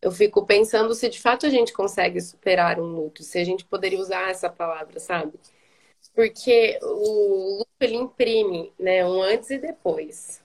[0.00, 3.64] Eu fico pensando se de fato a gente consegue superar um luto, se a gente
[3.64, 5.34] poderia usar essa palavra, sabe?
[6.14, 10.41] Porque o luto ele imprime, né, um antes e depois.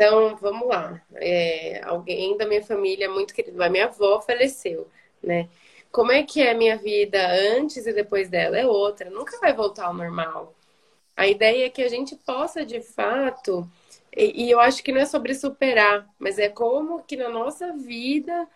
[0.00, 0.98] Então, vamos lá.
[1.16, 4.88] É, alguém da minha família muito querido, a minha avó faleceu,
[5.22, 5.46] né?
[5.92, 7.18] como é que é a minha vida
[7.58, 8.56] antes e depois dela?
[8.58, 10.54] É outra, nunca vai voltar ao normal.
[11.14, 13.68] A ideia é que a gente possa, de fato,
[14.16, 17.74] e, e eu acho que não é sobre superar, mas é como que na nossa
[17.74, 18.48] vida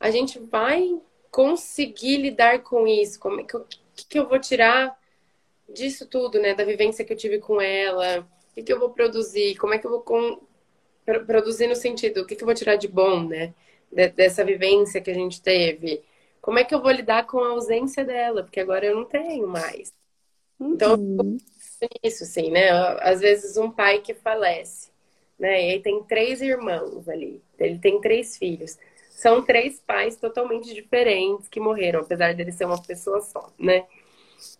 [0.00, 0.98] a gente vai
[1.30, 3.20] conseguir lidar com isso.
[3.20, 4.98] Como é que eu, que, eu vou tirar
[5.68, 6.54] disso tudo, né?
[6.54, 9.78] Da vivência que eu tive com ela, o que, que eu vou produzir, como é
[9.78, 10.47] que eu vou.
[11.26, 13.54] Produzir no sentido, o que, que eu vou tirar de bom, né?
[13.90, 16.02] De, dessa vivência que a gente teve
[16.40, 18.42] como é que eu vou lidar com a ausência dela?
[18.42, 19.92] Porque agora eu não tenho mais.
[20.58, 21.36] Então, uhum.
[22.02, 22.70] isso, assim, né?
[23.00, 24.90] Às vezes um pai que falece,
[25.38, 25.68] né?
[25.68, 27.42] E aí tem três irmãos ali.
[27.58, 28.78] Ele tem três filhos.
[29.10, 33.84] São três pais totalmente diferentes que morreram, apesar dele ser uma pessoa só, né?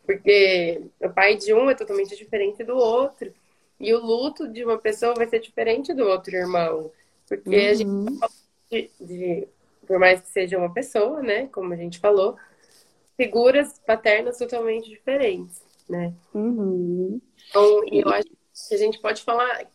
[0.04, 3.32] Porque o pai de um é totalmente diferente do outro.
[3.80, 6.90] E o luto de uma pessoa vai ser diferente do outro irmão.
[7.28, 7.70] Porque uhum.
[7.70, 8.18] a gente uhum.
[8.18, 8.32] fala
[8.70, 9.48] de, de
[9.86, 11.46] por mais que seja uma pessoa, né?
[11.48, 12.36] Como a gente falou,
[13.16, 16.12] figuras paternas totalmente diferentes, né?
[16.34, 17.20] Uhum.
[17.48, 18.28] Então, eu acho
[18.68, 19.66] que a gente pode falar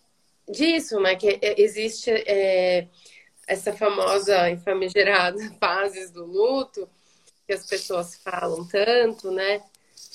[0.49, 1.15] disso, né?
[1.15, 2.87] Que existe é,
[3.47, 6.87] essa famosa e famigerada fases do luto
[7.45, 9.61] que as pessoas falam tanto, né?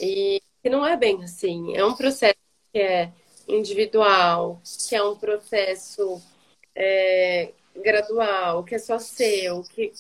[0.01, 1.77] E que não é bem assim.
[1.77, 2.39] É um processo
[2.73, 3.13] que é
[3.49, 6.21] individual, que é um processo
[6.77, 9.93] é, gradual, que é só seu, que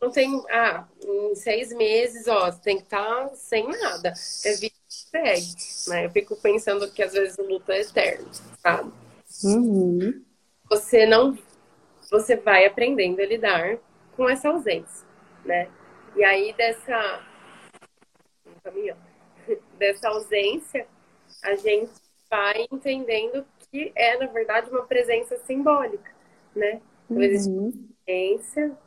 [0.00, 0.42] não tem.
[0.50, 4.12] Ah, em seis meses, ó, você tem que estar tá sem nada.
[4.44, 5.88] É vida que segue.
[5.88, 6.06] Né?
[6.06, 8.28] Eu fico pensando que às vezes o luto é eterno,
[8.62, 8.92] sabe?
[9.44, 10.24] Uhum.
[10.68, 11.38] Você não.
[12.10, 13.78] Você vai aprendendo a lidar
[14.16, 15.06] com essa ausência,
[15.44, 15.68] né?
[16.16, 17.26] E aí dessa.
[19.78, 20.86] Dessa ausência,
[21.42, 21.90] a gente
[22.30, 26.10] vai entendendo que é, na verdade, uma presença simbólica,
[26.54, 26.80] né?
[27.08, 27.72] Não existe uhum.
[28.06, 28.78] presença,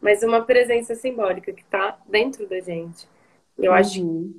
[0.00, 3.06] mas uma presença simbólica que está dentro da gente.
[3.58, 3.76] Eu uhum.
[3.76, 4.34] acho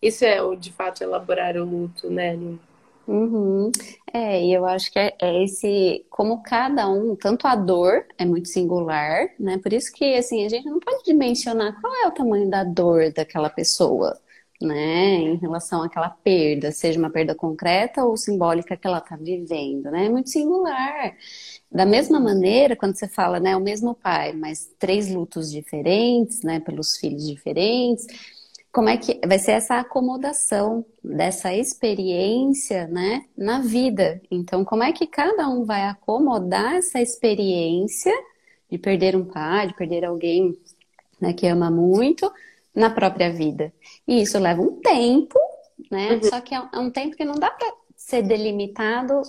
[0.00, 2.58] isso é o de fato elaborar o luto, né, Lina?
[3.06, 3.72] Uhum.
[4.12, 8.24] É, e eu acho que é, é, esse, como cada um, tanto a dor é
[8.24, 9.58] muito singular, né?
[9.58, 13.10] Por isso que, assim, a gente não pode dimensionar qual é o tamanho da dor
[13.12, 14.20] daquela pessoa,
[14.60, 15.14] né?
[15.16, 20.06] Em relação àquela perda, seja uma perda concreta ou simbólica que ela está vivendo, né?
[20.06, 21.14] É muito singular.
[21.70, 26.60] Da mesma maneira, quando você fala, né, o mesmo pai, mas três lutos diferentes, né,
[26.60, 28.06] pelos filhos diferentes,
[28.72, 34.20] como é que vai ser essa acomodação dessa experiência, né, na vida?
[34.30, 38.12] Então, como é que cada um vai acomodar essa experiência
[38.70, 40.56] de perder um pai, de perder alguém,
[41.20, 42.30] né, que ama muito,
[42.78, 43.72] na própria vida?
[44.06, 45.38] E isso leva um tempo,
[45.90, 46.12] né?
[46.12, 46.22] Uhum.
[46.22, 49.20] Só que é um é tempo que não dá para ser delimitado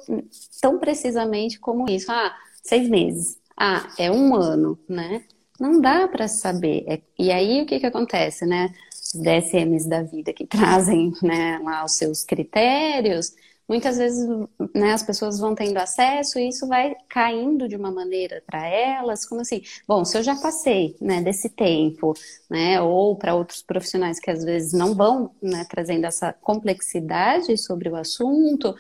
[0.61, 2.11] tão precisamente como isso.
[2.11, 3.37] Ah, seis meses.
[3.57, 5.23] Ah, é um ano, né?
[5.59, 6.85] Não dá para saber.
[6.87, 8.73] É, e aí o que que acontece, né?
[9.13, 13.33] Os DSMs da vida que trazem né, lá os seus critérios,
[13.69, 14.27] muitas vezes
[14.75, 19.25] né, as pessoas vão tendo acesso e isso vai caindo de uma maneira para elas,
[19.25, 22.13] como assim, bom, se eu já passei né, desse tempo,
[22.49, 27.87] né, ou para outros profissionais que às vezes não vão né, trazendo essa complexidade sobre
[27.89, 28.75] o assunto,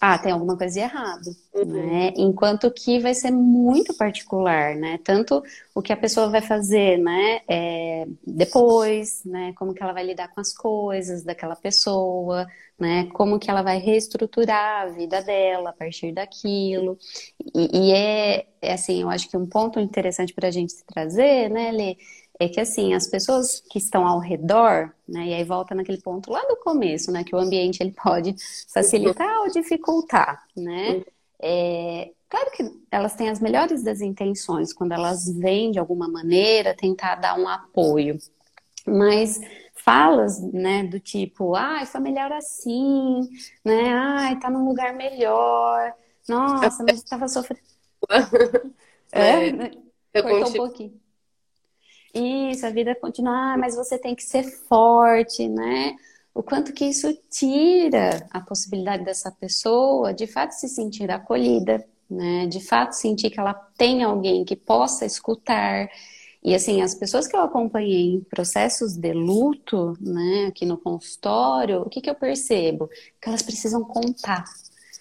[0.00, 1.64] ah, tem alguma coisa errada, uhum.
[1.64, 2.12] né?
[2.16, 4.98] Enquanto que vai ser muito particular, né?
[5.04, 5.42] Tanto
[5.74, 7.40] o que a pessoa vai fazer, né?
[7.48, 9.52] É, depois, né?
[9.54, 12.46] Como que ela vai lidar com as coisas daquela pessoa,
[12.78, 13.08] né?
[13.12, 16.98] Como que ela vai reestruturar a vida dela a partir daquilo.
[17.54, 21.48] E, e é, é, assim, eu acho que um ponto interessante para a gente trazer,
[21.50, 21.96] né, Lê?
[22.38, 26.30] é que assim, as pessoas que estão ao redor, né, e aí volta naquele ponto
[26.30, 28.34] lá do começo, né, que o ambiente ele pode
[28.72, 31.02] facilitar ou dificultar, né?
[31.40, 36.74] É, claro que elas têm as melhores das intenções quando elas vêm de alguma maneira
[36.74, 38.18] tentar dar um apoio,
[38.86, 39.40] mas
[39.74, 43.20] falas, né, do tipo, ai, foi melhor assim,
[43.64, 45.94] né, ai, tá num lugar melhor,
[46.28, 47.62] nossa, mas estava sofrendo.
[49.12, 49.70] é, é,
[50.12, 51.00] eu Cortou um pouquinho.
[52.14, 55.94] Isso, a vida continua, ah, mas você tem que ser forte, né?
[56.38, 62.46] O quanto que isso tira a possibilidade dessa pessoa de fato se sentir acolhida, né?
[62.46, 65.90] De fato sentir que ela tem alguém que possa escutar.
[66.40, 71.82] E assim, as pessoas que eu acompanhei em processos de luto, né, aqui no consultório,
[71.82, 72.88] o que, que eu percebo?
[73.20, 74.44] Que elas precisam contar.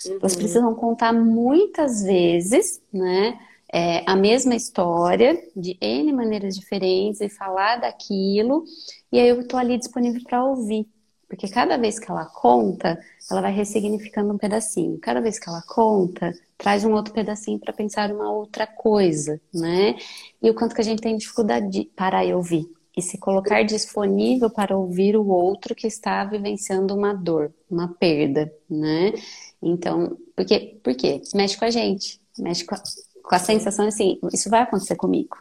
[0.07, 0.17] Uhum.
[0.19, 3.37] Elas precisam contar muitas vezes, né?
[3.71, 8.63] é, a mesma história de N maneiras diferentes e falar daquilo,
[9.11, 10.87] e aí eu estou ali disponível para ouvir.
[11.27, 12.99] Porque cada vez que ela conta,
[13.29, 14.97] ela vai ressignificando um pedacinho.
[14.99, 19.95] Cada vez que ela conta, traz um outro pedacinho para pensar uma outra coisa, né?
[20.41, 22.65] E o quanto que a gente tem dificuldade de parar e ouvir.
[22.95, 28.51] e se colocar disponível para ouvir o outro que está vivenciando uma dor, uma perda,
[28.69, 29.13] né?
[29.61, 31.21] Então, porque, por quê?
[31.35, 32.79] Mexe com a gente, mexe com a,
[33.23, 35.37] com a sensação assim, isso vai acontecer comigo.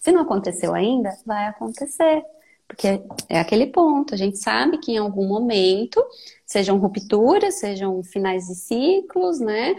[0.00, 2.22] Se não aconteceu ainda, vai acontecer.
[2.68, 3.00] Porque
[3.30, 6.04] é aquele ponto, a gente sabe que em algum momento,
[6.44, 9.74] sejam rupturas, sejam finais de ciclos, né?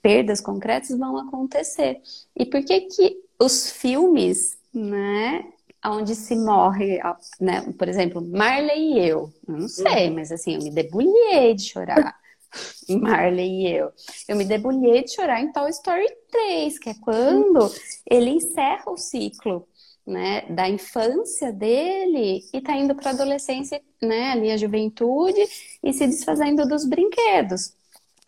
[0.00, 2.00] Perdas concretas vão acontecer.
[2.36, 5.44] E por que que os filmes, né,
[5.84, 7.00] onde se morre,
[7.40, 12.16] né, por exemplo, Marley e eu, não sei, mas assim, eu me debulhei de chorar.
[12.88, 13.90] Marley e eu.
[14.28, 17.68] Eu me debulhei de chorar em Toy Story 3, que é quando
[18.08, 19.66] ele encerra o ciclo
[20.06, 25.40] né, da infância dele e tá indo para a adolescência, né, ali a juventude
[25.82, 27.74] e se desfazendo dos brinquedos.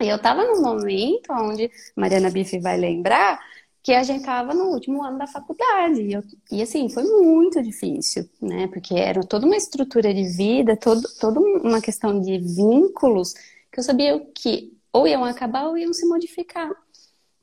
[0.00, 3.40] E eu tava num momento onde Mariana Biff vai lembrar
[3.82, 7.62] que a gente tava no último ano da faculdade e, eu, e assim foi muito
[7.62, 13.34] difícil, né, porque era toda uma estrutura de vida, todo, toda uma questão de vínculos
[13.70, 16.70] que eu sabia que ou iam acabar ou iam se modificar.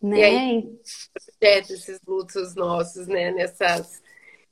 [0.01, 0.19] Né?
[0.19, 0.79] E aí,
[1.41, 4.01] é, esses lutos nossos, né, nessas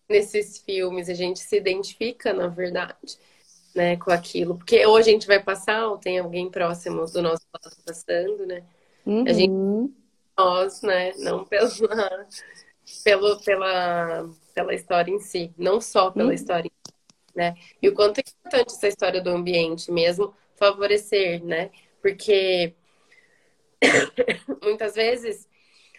[0.10, 3.18] nesses filmes, a gente se identifica, na verdade,
[3.76, 4.58] né, com aquilo.
[4.58, 8.64] Porque ou a gente vai passar, ou tem alguém próximo do nosso lado passando, né?
[9.06, 9.24] Uhum.
[9.28, 9.94] A gente, uhum.
[10.38, 11.70] nós, né, não pela,
[13.04, 16.34] pelo, pela, pela história em si, não só pela uhum.
[16.34, 16.96] história em si,
[17.36, 17.56] né?
[17.82, 21.70] E o quanto é importante essa história do ambiente mesmo favorecer, né?
[22.02, 22.74] Porque
[24.62, 25.48] muitas vezes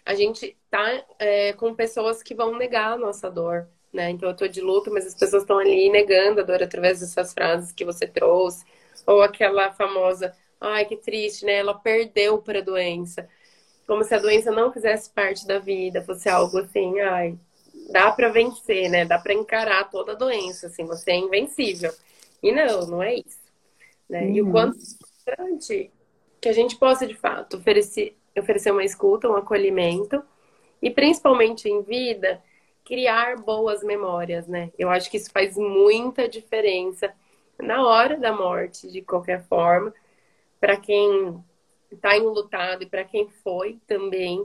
[0.04, 4.10] a gente tá é, com pessoas que vão negar a nossa dor, né?
[4.10, 7.32] Então eu tô de luto, mas as pessoas estão ali negando a dor através dessas
[7.32, 8.64] frases que você trouxe,
[9.06, 11.54] ou aquela famosa, ai que triste, né?
[11.54, 13.28] Ela perdeu para a doença,
[13.86, 17.36] como se a doença não fizesse parte da vida, fosse algo assim, ai,
[17.90, 19.04] dá para vencer, né?
[19.04, 21.92] Dá para encarar toda a doença, assim, você é invencível.
[22.42, 23.40] E não, não é isso,
[24.08, 24.22] né?
[24.22, 24.34] Uhum.
[24.34, 24.52] E o uhum.
[24.52, 25.90] quanto é importante
[26.40, 30.22] que a gente possa de fato oferecer oferecer uma escuta, um acolhimento
[30.80, 32.42] e principalmente em vida
[32.84, 34.70] criar boas memórias, né?
[34.78, 37.12] Eu acho que isso faz muita diferença
[37.58, 39.92] na hora da morte, de qualquer forma,
[40.58, 41.42] para quem
[41.90, 44.44] está enlutado e para quem foi também,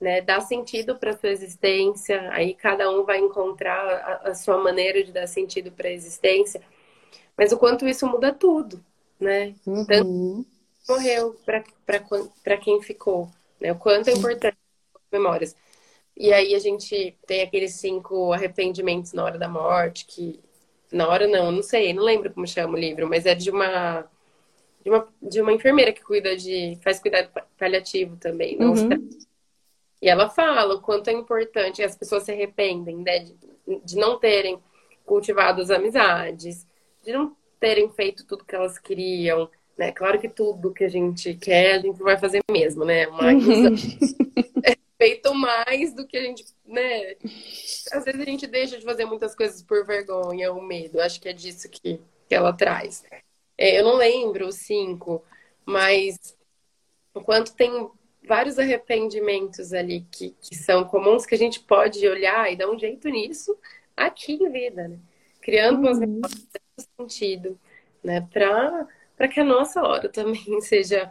[0.00, 0.20] né?
[0.20, 2.30] Dá sentido para sua existência.
[2.32, 6.60] Aí cada um vai encontrar a, a sua maneira de dar sentido para a existência.
[7.36, 8.82] Mas o quanto isso muda tudo,
[9.20, 9.54] né?
[9.66, 9.84] Uhum.
[9.84, 10.46] Tanto
[10.88, 13.28] morreu para quem ficou,
[13.60, 13.72] né?
[13.72, 14.56] O quanto é importante
[14.94, 15.56] as memórias.
[16.16, 20.40] E aí a gente tem aqueles cinco arrependimentos na hora da morte, que.
[20.90, 24.08] Na hora não, não sei, não lembro como chama o livro, mas é de uma.
[24.82, 26.78] De uma, de uma enfermeira que cuida de.
[26.82, 28.56] faz cuidado paliativo também.
[28.58, 29.08] Uhum.
[30.00, 33.18] E ela fala o quanto é importante, as pessoas se arrependem, né?
[33.18, 33.36] De,
[33.84, 34.58] de não terem
[35.04, 36.66] cultivado as amizades,
[37.04, 39.92] de não terem feito tudo que elas queriam, né?
[39.92, 43.06] Claro que tudo que a gente quer, a gente vai fazer mesmo, né?
[43.06, 43.74] Mas uhum.
[44.98, 47.16] feito mais do que a gente, né?
[47.92, 51.00] Às vezes a gente deixa de fazer muitas coisas por vergonha ou medo.
[51.00, 53.04] Acho que é disso que, que ela traz.
[53.58, 55.22] É, eu não lembro os cinco,
[55.64, 56.36] mas
[57.14, 57.90] enquanto tem
[58.26, 62.78] vários arrependimentos ali que, que são comuns que a gente pode olhar e dar um
[62.78, 63.56] jeito nisso
[63.96, 64.98] aqui em vida, né?
[65.40, 65.82] Criando uhum.
[65.82, 66.46] umas memórias
[66.98, 67.58] sentido,
[68.02, 68.26] né?
[68.32, 71.10] Para que a nossa hora também seja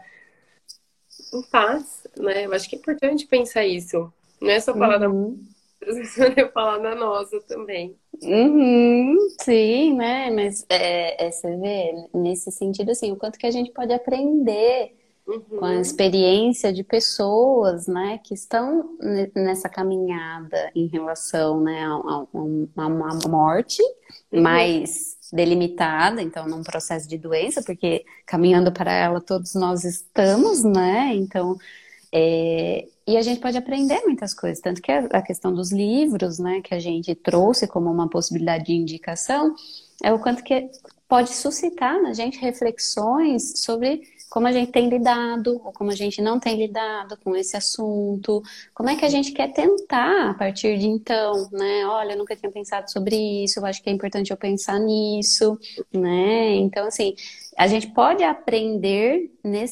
[1.33, 2.45] em paz, né?
[2.45, 4.11] Eu acho que é importante pensar isso.
[4.41, 5.33] Não é só falar uhum.
[5.33, 5.45] da
[6.41, 7.95] é falar da nossa também.
[8.21, 10.31] Uhum, sim, né?
[10.31, 14.95] Mas é, é, você vê, nesse sentido, assim, o quanto que a gente pode aprender
[15.27, 15.41] uhum.
[15.41, 18.97] com a experiência de pessoas, né, que estão
[19.35, 22.25] nessa caminhada em relação, né, a, a,
[22.83, 23.81] a uma morte
[24.31, 24.41] uhum.
[24.41, 31.11] mais delimitada, então num processo de doença, porque caminhando para ela todos nós estamos, né?
[31.15, 31.57] Então,
[32.11, 36.61] é, e a gente pode aprender muitas coisas, tanto que a, questão dos livros, né,
[36.61, 39.53] que a gente trouxe como uma possibilidade de indicação,
[40.01, 40.69] é o quanto que
[41.07, 44.01] pode suscitar na gente reflexões sobre
[44.35, 48.43] como a gente tem lidado ou como a gente não tem lidado com esse assunto,
[48.73, 51.87] como é que a gente quer tentar a partir de então, né?
[51.87, 55.57] Olha, eu nunca tinha pensado sobre isso, eu acho que é importante eu pensar nisso,
[55.89, 56.53] né?
[56.55, 57.15] Então, assim,
[57.57, 59.31] a gente pode aprender,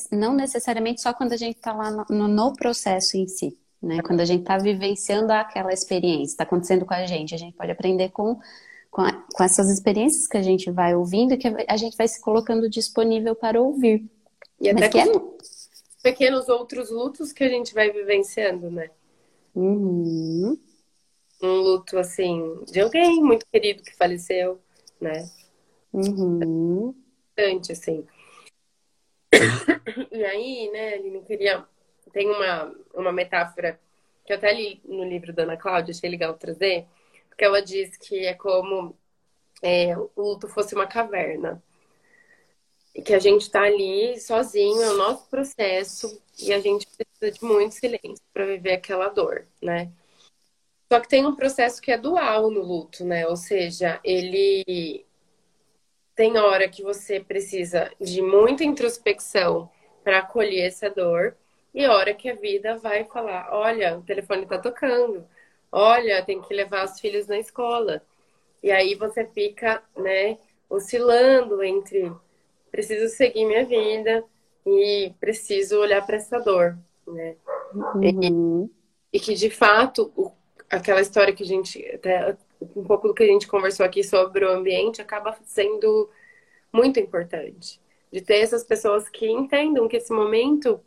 [0.09, 4.01] não necessariamente só quando a gente está lá no, no processo em si, né?
[4.01, 7.73] Quando a gente está vivenciando aquela experiência, está acontecendo com a gente, a gente pode
[7.73, 8.39] aprender com
[8.89, 9.01] com,
[9.33, 13.35] com, essas experiências que a gente vai ouvindo, que a gente vai se colocando disponível
[13.35, 14.07] para ouvir.
[14.63, 15.37] E até com é...
[16.01, 18.89] pequenos outros lutos que a gente vai vivenciando, né?
[19.53, 20.57] Uhum.
[21.43, 24.59] um luto assim de alguém muito querido que faleceu,
[24.99, 25.29] né?
[25.91, 26.95] Uhum.
[27.35, 28.07] Bastante, assim.
[30.11, 31.65] E aí, né, ele não queria.
[32.11, 33.79] Tem uma, uma metáfora
[34.25, 36.87] que eu até li no livro da Ana Cláudia, achei legal trazer,
[37.27, 38.95] porque ela diz que é como
[39.61, 41.61] é, o luto fosse uma caverna.
[42.93, 47.43] Que a gente está ali sozinho, é o nosso processo, e a gente precisa de
[47.43, 49.91] muito silêncio para viver aquela dor, né?
[50.91, 53.27] Só que tem um processo que é dual no luto, né?
[53.27, 55.05] Ou seja, ele
[56.15, 59.69] tem hora que você precisa de muita introspecção
[60.03, 61.35] para acolher essa dor,
[61.73, 65.27] e hora que a vida vai falar: olha, o telefone está tocando,
[65.71, 68.03] olha, tem que levar os filhos na escola.
[68.61, 70.37] E aí você fica, né,
[70.69, 72.11] oscilando entre
[72.73, 74.25] preciso seguir minha vida
[74.65, 76.75] e preciso olhar para essa dor,
[77.07, 77.35] né?
[77.75, 78.67] Uhum.
[79.11, 80.31] E, e, que de fato o
[80.67, 82.35] aquela história que a gente, até
[82.75, 86.09] um pouco do que a gente conversou aqui sobre o ambiente, acaba sendo
[86.71, 87.79] muito importante.
[88.11, 90.79] De ter essas pessoas que entendam que esse momento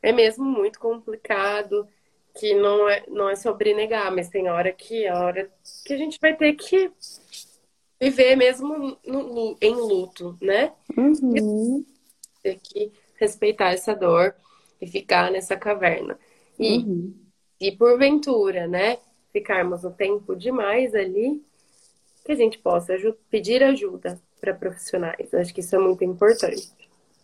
[0.00, 1.88] é mesmo muito complicado,
[2.38, 5.50] que não é, não é sobre negar, mas tem hora que a hora
[5.84, 6.92] que a gente vai ter que
[8.00, 10.72] viver mesmo no, em luto, né?
[10.96, 11.84] Uhum.
[12.42, 14.34] Ter que respeitar essa dor
[14.80, 16.18] e ficar nessa caverna.
[16.58, 17.14] E, uhum.
[17.60, 18.98] e porventura, né?
[19.34, 21.42] ficarmos o tempo demais ali,
[22.24, 22.94] que a gente possa
[23.28, 25.34] pedir ajuda para profissionais.
[25.34, 26.70] Acho que isso é muito importante.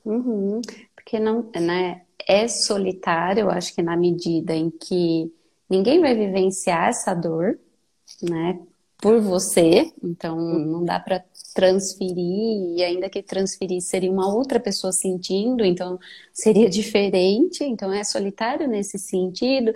[0.05, 0.61] Uhum.
[0.95, 5.33] Porque não, né, é solitário, acho que na medida em que
[5.69, 7.59] ninguém vai vivenciar essa dor,
[8.23, 8.61] né,
[9.01, 11.25] por você, então não dá para
[11.55, 15.99] transferir, e ainda que transferir seria uma outra pessoa sentindo, então
[16.33, 19.73] seria diferente, então é solitário nesse sentido,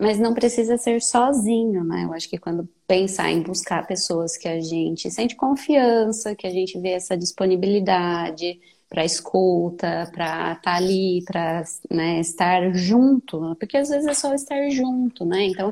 [0.00, 2.04] mas não precisa ser sozinho, né?
[2.04, 6.50] Eu acho que quando pensar em buscar pessoas que a gente sente confiança, que a
[6.50, 13.76] gente vê essa disponibilidade para escuta, para estar tá ali, para né, estar junto, porque
[13.76, 15.46] às vezes é só estar junto, né?
[15.46, 15.70] Então,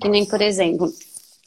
[0.00, 0.92] que nem, por exemplo,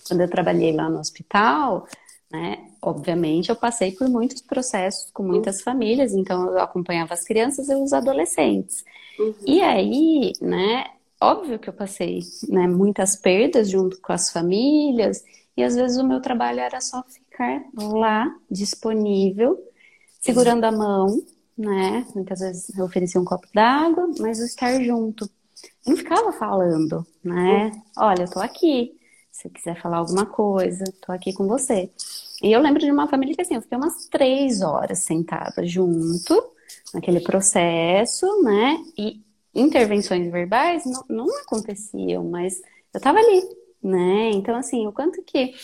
[0.04, 1.88] quando eu trabalhei lá no hospital,
[2.32, 2.68] né?
[2.82, 7.76] Obviamente, eu passei por muitos processos com muitas famílias, então eu acompanhava as crianças e
[7.76, 8.84] os adolescentes.
[9.20, 9.36] Uhum.
[9.45, 10.86] E aí, né,
[11.22, 15.24] óbvio que eu passei né, muitas perdas junto com as famílias,
[15.56, 19.58] e às vezes o meu trabalho era só ficar lá, disponível,
[20.20, 21.22] segurando a mão,
[21.56, 22.06] né?
[22.16, 25.26] Muitas vezes eu oferecia um copo d'água, mas o estar junto.
[25.86, 27.72] Eu não ficava falando, né?
[27.95, 28.97] Olha, eu tô aqui.
[29.34, 31.90] Se quiser falar alguma coisa, tô aqui com você.
[32.42, 36.52] E eu lembro de uma família que assim, eu fiquei umas três horas sentada junto,
[36.94, 38.78] naquele processo, né?
[38.96, 39.20] E
[39.56, 42.62] intervenções verbais não, não aconteciam, mas
[42.94, 43.42] eu estava ali,
[43.82, 44.30] né?
[44.34, 45.56] Então, assim, o quanto que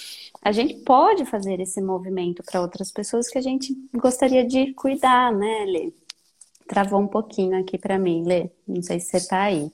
[0.42, 5.32] a gente pode fazer esse movimento para outras pessoas que a gente gostaria de cuidar,
[5.32, 5.94] né, Lê?
[6.68, 8.50] Travou um pouquinho aqui para mim, Lê.
[8.68, 9.72] Não sei se você está aí.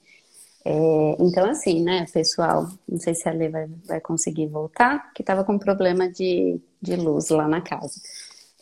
[0.67, 5.21] É, então, assim, né, pessoal, não sei se a Lê vai, vai conseguir voltar, que
[5.21, 8.01] estava com problema de, de luz lá na casa.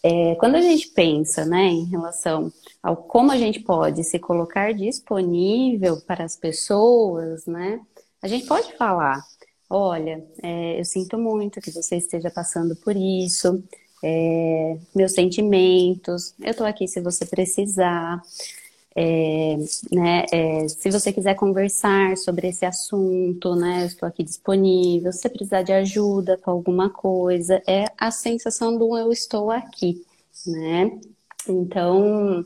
[0.03, 2.51] É, quando a gente pensa né, em relação
[2.81, 7.79] ao como a gente pode se colocar disponível para as pessoas, né,
[8.21, 9.23] a gente pode falar:
[9.69, 13.63] olha, é, eu sinto muito que você esteja passando por isso,
[14.03, 18.21] é, meus sentimentos, eu estou aqui se você precisar.
[18.95, 19.55] É,
[19.91, 25.11] né, é, se você quiser conversar sobre esse assunto, né, eu estou aqui disponível.
[25.11, 30.03] Se você precisar de ajuda com alguma coisa, é a sensação do eu estou aqui,
[30.45, 30.91] né?
[31.47, 32.43] Então,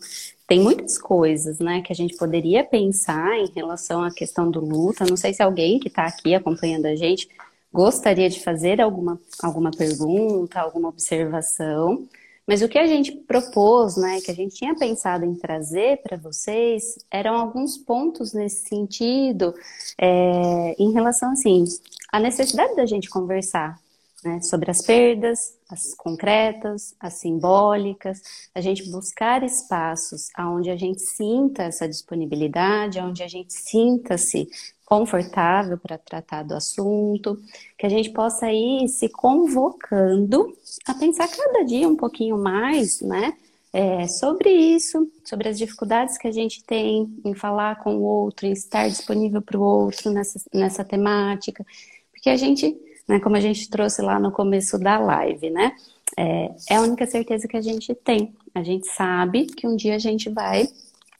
[0.47, 5.05] tem muitas coisas, né, que a gente poderia pensar em relação à questão do luto.
[5.05, 7.27] não sei se alguém que está aqui acompanhando a gente
[7.71, 12.07] gostaria de fazer alguma, alguma pergunta, alguma observação.
[12.47, 16.15] Mas o que a gente propôs, né, que a gente tinha pensado em trazer para
[16.15, 19.53] vocês, eram alguns pontos nesse sentido,
[19.99, 21.65] é, em relação, assim,
[22.09, 23.77] à necessidade da gente conversar
[24.23, 28.21] né, sobre as perdas, as concretas, as simbólicas,
[28.55, 34.47] a gente buscar espaços onde a gente sinta essa disponibilidade, onde a gente sinta-se
[34.87, 37.37] confortável para tratar do assunto,
[37.77, 40.55] que a gente possa ir se convocando
[40.87, 43.33] a pensar cada dia um pouquinho mais, né?
[43.73, 48.47] É, sobre isso, sobre as dificuldades que a gente tem em falar com o outro,
[48.47, 51.65] em estar disponível para o outro nessa, nessa temática,
[52.13, 52.73] porque a gente,
[53.05, 55.75] né, como a gente trouxe lá no começo da live, né?
[56.15, 58.33] É, é a única certeza que a gente tem.
[58.55, 60.69] A gente sabe que um dia a gente vai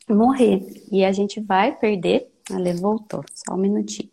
[0.09, 4.11] morrer e a gente vai perder Ale voltou, só um minutinho.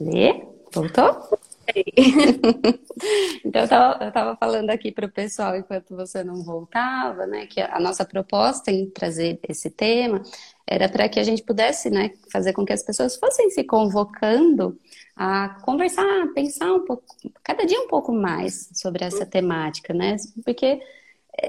[0.00, 0.28] Lê,
[0.72, 1.37] voltou?
[3.44, 7.46] então, eu estava eu tava falando aqui para o pessoal, enquanto você não voltava, né,
[7.46, 10.22] que a nossa proposta em trazer esse tema
[10.66, 14.78] era para que a gente pudesse, né, fazer com que as pessoas fossem se convocando
[15.16, 17.04] a conversar, a pensar um pouco,
[17.42, 20.80] cada dia um pouco mais sobre essa temática, né, porque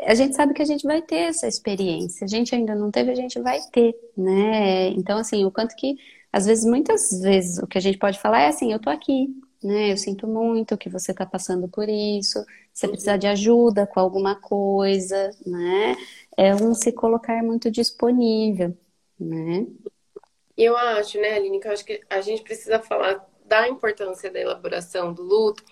[0.05, 3.11] a gente sabe que a gente vai ter essa experiência, a gente ainda não teve,
[3.11, 5.97] a gente vai ter, né, então, assim, o quanto que,
[6.31, 9.27] às vezes, muitas vezes, o que a gente pode falar é assim, eu tô aqui,
[9.63, 9.91] né?
[9.91, 12.43] Eu sinto muito que você está passando por isso.
[12.73, 12.91] Você uhum.
[12.91, 15.95] precisa de ajuda com alguma coisa, né?
[16.37, 18.77] É um se colocar muito disponível,
[19.19, 19.67] né?
[20.57, 24.39] Eu acho, né, Aline, que eu acho que a gente precisa falar da importância da
[24.39, 25.63] elaboração do luto,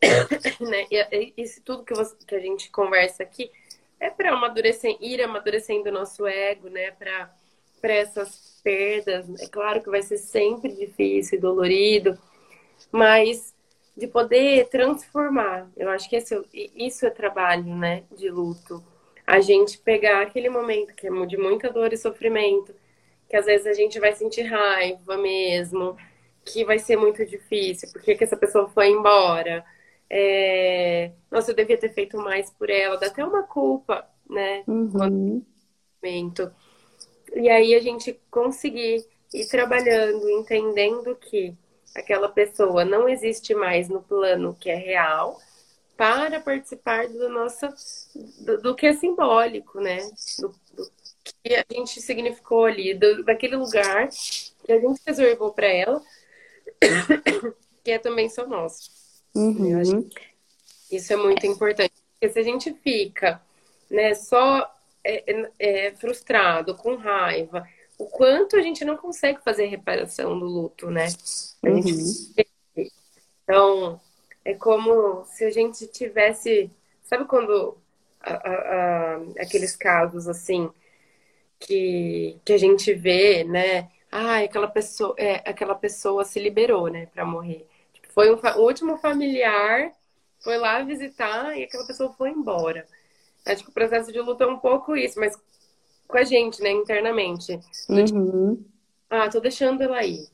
[0.60, 0.86] né?
[0.90, 3.50] E isso tudo que, você, que a gente conversa aqui
[3.98, 6.90] é para amadurecer, ir amadurecendo o nosso ego, né?
[6.92, 9.28] Para essas perdas.
[9.40, 12.18] É claro que vai ser sempre difícil e dolorido,
[12.94, 13.52] mas
[13.96, 15.68] de poder transformar.
[15.76, 18.84] Eu acho que esse, isso é trabalho, né, de luto.
[19.26, 22.72] A gente pegar aquele momento que é de muita dor e sofrimento,
[23.28, 25.96] que às vezes a gente vai sentir raiva mesmo,
[26.44, 29.64] que vai ser muito difícil, porque que essa pessoa foi embora.
[30.08, 31.10] É...
[31.28, 34.62] Nossa, eu devia ter feito mais por ela, dá até uma culpa, né?
[34.68, 35.42] Uhum.
[37.34, 41.56] E aí a gente conseguir ir trabalhando, entendendo que
[41.94, 45.38] aquela pessoa não existe mais no plano que é real
[45.96, 47.68] para participar do nosso
[48.40, 49.98] do, do que é simbólico, né?
[50.38, 50.90] Do, do,
[51.42, 54.08] que a gente significou ali, do, daquele lugar
[54.64, 56.02] que a gente reservou para ela,
[57.82, 58.90] que é também só nosso.
[59.34, 60.08] Uhum.
[60.90, 63.40] Isso é muito importante, porque se a gente fica,
[63.90, 64.70] né, só
[65.02, 67.66] é, é, é frustrado, com raiva,
[67.98, 71.06] o quanto a gente não consegue fazer reparação do luto, né?
[71.62, 72.34] Uhum.
[73.42, 74.00] Então,
[74.44, 76.70] é como se a gente tivesse.
[77.02, 77.76] Sabe quando
[78.20, 80.70] a, a, a, aqueles casos assim
[81.58, 83.90] que, que a gente vê, né?
[84.10, 87.66] Ah, aquela pessoa, é, aquela pessoa se liberou, né, para morrer.
[87.92, 89.92] Tipo, foi um, o último familiar
[90.40, 92.86] foi lá visitar e aquela pessoa foi embora.
[93.46, 95.36] Acho que o processo de luto é um pouco isso, mas
[96.06, 97.58] com a gente, né, internamente.
[97.88, 98.64] Uhum.
[99.10, 100.26] ah, tô deixando ela aí.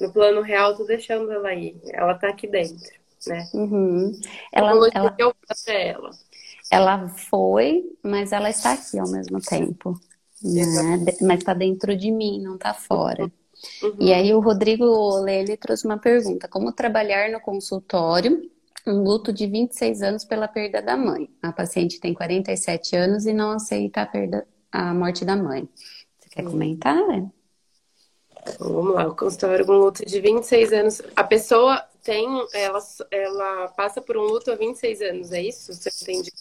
[0.00, 1.80] No plano real, tô deixando ela aí.
[1.92, 2.90] Ela tá aqui dentro,
[3.26, 3.48] né?
[3.54, 4.12] Uhum.
[4.52, 5.34] Ela, ela, eu
[5.66, 6.10] ela.
[6.70, 9.94] ela foi, mas ela está aqui ao mesmo tempo.
[10.42, 11.04] Né?
[11.20, 13.30] Mas está dentro de mim, não está fora.
[13.82, 13.96] Uhum.
[14.00, 18.50] E aí o Rodrigo Lele trouxe uma pergunta: como trabalhar no consultório
[18.84, 21.30] um luto de 26 anos pela perda da mãe?
[21.40, 25.68] A paciente tem 47 anos e não aceita a perda a morte da mãe.
[26.18, 26.96] Você quer comentar?
[28.42, 31.02] Então, vamos lá, o consultório com luto de 26 anos.
[31.14, 35.72] A pessoa tem, ela, ela passa por um luto há 26 anos, é isso?
[35.72, 36.32] Você entende?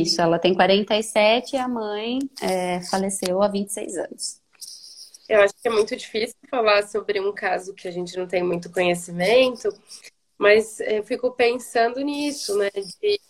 [0.00, 4.40] Isso, ela tem 47 e a mãe é, faleceu há 26 anos.
[5.28, 8.42] Eu acho que é muito difícil falar sobre um caso que a gente não tem
[8.42, 9.72] muito conhecimento,
[10.36, 12.68] mas eu fico pensando nisso, né?
[12.74, 13.20] De,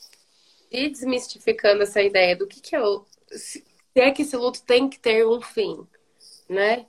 [0.70, 3.62] de desmistificando essa ideia do que, que é o se
[3.95, 5.86] é que esse luto tem que ter um fim,
[6.49, 6.86] né?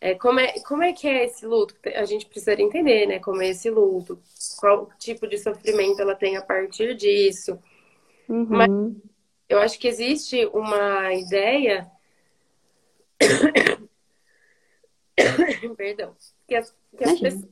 [0.00, 1.74] É, como, é, como é que é esse luto?
[1.94, 3.18] A gente precisa entender, né?
[3.18, 4.18] Como é esse luto,
[4.58, 7.58] qual tipo de sofrimento ela tem a partir disso.
[8.26, 8.46] Uhum.
[8.48, 8.70] Mas
[9.48, 11.90] eu acho que existe uma ideia.
[15.76, 16.16] Perdão.
[16.48, 17.48] Que as, que as pessoas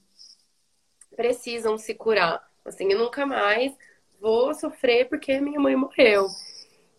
[1.14, 2.48] precisam se curar.
[2.64, 3.76] Assim, eu nunca mais
[4.20, 6.26] vou sofrer porque minha mãe morreu.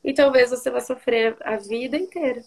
[0.04, 2.42] E talvez você vá sofrer a vida inteira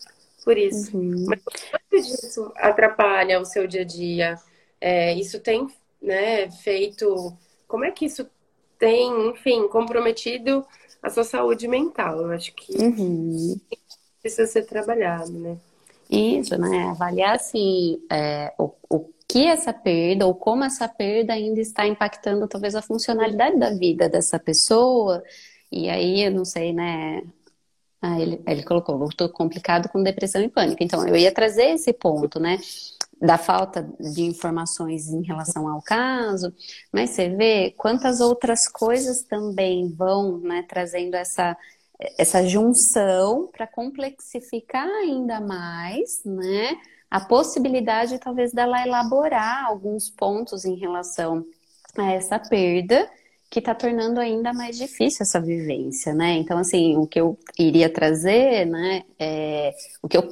[0.44, 0.96] por isso.
[0.96, 1.26] Uhum.
[1.28, 4.38] Mas quanto disso atrapalha o seu dia a dia?
[4.80, 5.66] É, isso tem
[6.00, 7.32] né, feito.
[7.66, 8.26] Como é que isso
[8.78, 10.66] tem, enfim, comprometido
[11.02, 12.20] a sua saúde mental?
[12.20, 13.58] Eu acho que uhum.
[14.20, 15.56] precisa ser trabalhado, né?
[16.10, 16.88] Isso, né?
[16.90, 22.46] Avaliar se é, o, o que essa perda ou como essa perda ainda está impactando
[22.46, 25.22] talvez a funcionalidade da vida dessa pessoa.
[25.70, 27.22] E aí, eu não sei, né?
[28.02, 30.82] Ah, ele, ele colocou, voltou complicado com depressão e pânico.
[30.82, 32.58] Então, eu ia trazer esse ponto, né?
[33.20, 36.52] Da falta de informações em relação ao caso,
[36.92, 41.56] mas você vê quantas outras coisas também vão né, trazendo essa,
[42.18, 46.76] essa junção para complexificar ainda mais, né?
[47.08, 51.46] A possibilidade, talvez, dela elaborar alguns pontos em relação
[51.96, 53.08] a essa perda
[53.52, 56.32] que está tornando ainda mais difícil essa vivência, né?
[56.38, 60.26] Então, assim, o que eu iria trazer, né, é, o que eu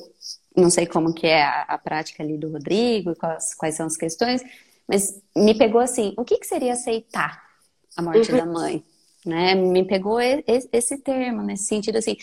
[0.57, 3.97] não sei como que é a, a prática ali do Rodrigo, quais, quais são as
[3.99, 4.43] questões,
[4.89, 7.43] Mas me pegou assim, o que, que seria aceitar
[7.95, 8.39] a morte uhum.
[8.39, 8.83] da mãe?
[9.27, 9.55] Né?
[9.55, 12.16] Me pegou esse termo, nesse sentido assim,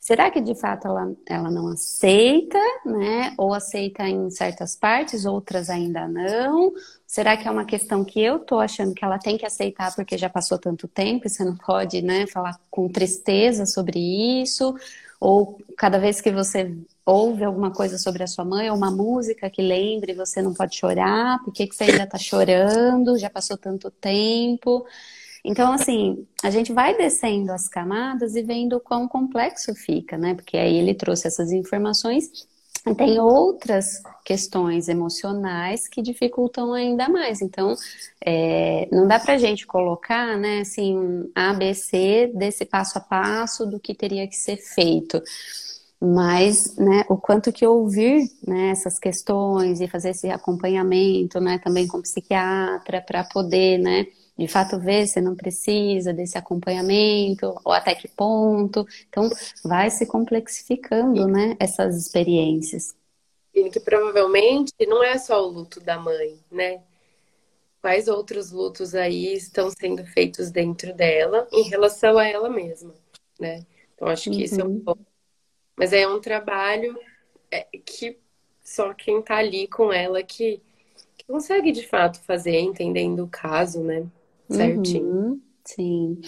[0.00, 3.34] será que de fato ela, ela não aceita, né?
[3.38, 6.72] Ou aceita em certas partes, outras ainda não?
[7.10, 10.16] Será que é uma questão que eu tô achando que ela tem que aceitar porque
[10.16, 13.98] já passou tanto tempo e você não pode, né, falar com tristeza sobre
[14.40, 14.76] isso?
[15.18, 16.72] Ou cada vez que você
[17.04, 20.76] ouve alguma coisa sobre a sua mãe, ou uma música que lembre, você não pode
[20.76, 23.18] chorar, por que, que você ainda está chorando?
[23.18, 24.86] Já passou tanto tempo.
[25.44, 30.34] Então, assim, a gente vai descendo as camadas e vendo o quão complexo fica, né?
[30.34, 32.48] Porque aí ele trouxe essas informações
[32.96, 37.42] tem outras questões emocionais que dificultam ainda mais.
[37.42, 37.74] Então,
[38.24, 43.78] é, não dá para gente colocar, né, assim, um ABC desse passo a passo do
[43.78, 45.22] que teria que ser feito.
[46.00, 51.86] Mas, né, o quanto que ouvir né, essas questões e fazer esse acompanhamento, né, também
[51.86, 54.06] com psiquiatra, para poder, né,
[54.40, 58.86] de fato ver se não precisa desse acompanhamento, ou até que ponto.
[59.06, 59.28] Então,
[59.62, 62.96] vai se complexificando, né, essas experiências.
[63.54, 66.80] E que provavelmente não é só o luto da mãe, né?
[67.82, 72.94] Quais outros lutos aí estão sendo feitos dentro dela em relação a ela mesma,
[73.38, 73.66] né?
[73.94, 74.42] Então, acho que uhum.
[74.42, 74.80] isso é um uhum.
[74.80, 75.06] ponto.
[75.76, 76.98] Mas é um trabalho
[77.50, 78.18] é, que
[78.64, 80.62] só quem tá ali com ela que,
[81.18, 84.06] que consegue de fato fazer, entendendo o caso, né?
[84.50, 85.04] Certinho.
[85.04, 86.20] Uhum, sim.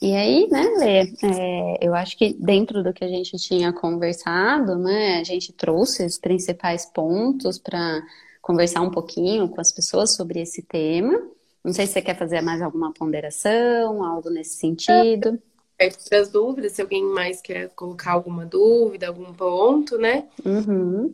[0.00, 4.76] E aí, né, Lê, é, eu acho que dentro do que a gente tinha conversado,
[4.76, 8.02] né, a gente trouxe os principais pontos para
[8.42, 11.20] conversar um pouquinho com as pessoas sobre esse tema.
[11.64, 15.42] Não sei se você quer fazer mais alguma ponderação, algo nesse sentido.
[15.76, 20.28] Para as dúvidas, se alguém mais quer colocar alguma dúvida, algum ponto, né?
[20.44, 21.12] Uhum.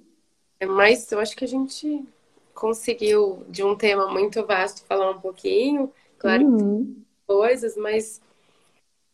[0.60, 2.04] É mais, eu acho que a gente
[2.54, 5.90] conseguiu, de um tema muito vasto, falar um pouquinho.
[6.22, 7.02] Claro, uhum.
[7.26, 8.20] coisas, mas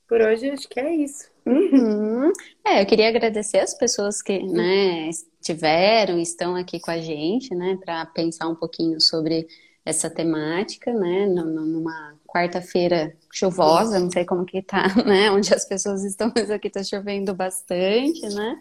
[0.06, 1.30] por hoje acho que é isso.
[1.46, 2.30] Uhum.
[2.62, 7.78] É, eu queria agradecer as pessoas que, né, estiveram, estão aqui com a gente, né,
[7.82, 9.48] para pensar um pouquinho sobre
[9.86, 16.04] essa temática, né, numa quarta-feira chuvosa, não sei como que tá, né, onde as pessoas
[16.04, 18.60] estão, mas aqui tá chovendo bastante, né.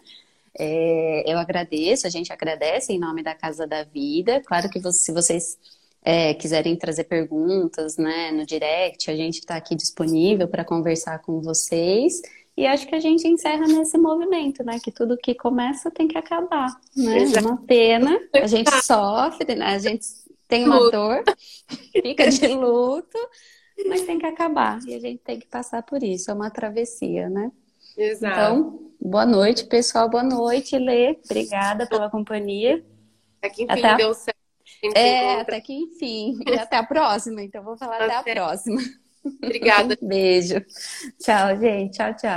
[0.58, 4.40] É, eu agradeço, a gente agradece em nome da Casa da Vida.
[4.40, 5.58] Claro que se vocês
[6.02, 11.40] é, quiserem trazer perguntas né, no direct, a gente está aqui disponível para conversar com
[11.40, 12.20] vocês.
[12.56, 14.80] E acho que a gente encerra nesse movimento, né?
[14.82, 17.24] Que tudo que começa tem que acabar, né?
[17.36, 19.66] É uma pena, a gente sofre, né?
[19.66, 20.04] A gente
[20.48, 21.22] tem uma dor,
[21.92, 23.18] fica de luto,
[23.86, 24.80] mas tem que acabar.
[24.88, 27.52] E a gente tem que passar por isso, é uma travessia, né?
[27.96, 28.34] Exato.
[28.34, 30.08] Então, boa noite, pessoal.
[30.08, 31.16] Boa noite, Lê.
[31.24, 32.84] Obrigada pela companhia.
[33.40, 34.37] Aqui, enfim, Até deu certo.
[34.94, 36.38] É, até que enfim.
[36.46, 37.42] E até a próxima.
[37.42, 38.80] Então, vou falar até, até a próxima.
[39.42, 39.96] Obrigada.
[40.02, 40.60] Beijo.
[41.18, 41.96] Tchau, gente.
[41.96, 42.30] Tchau, tchau.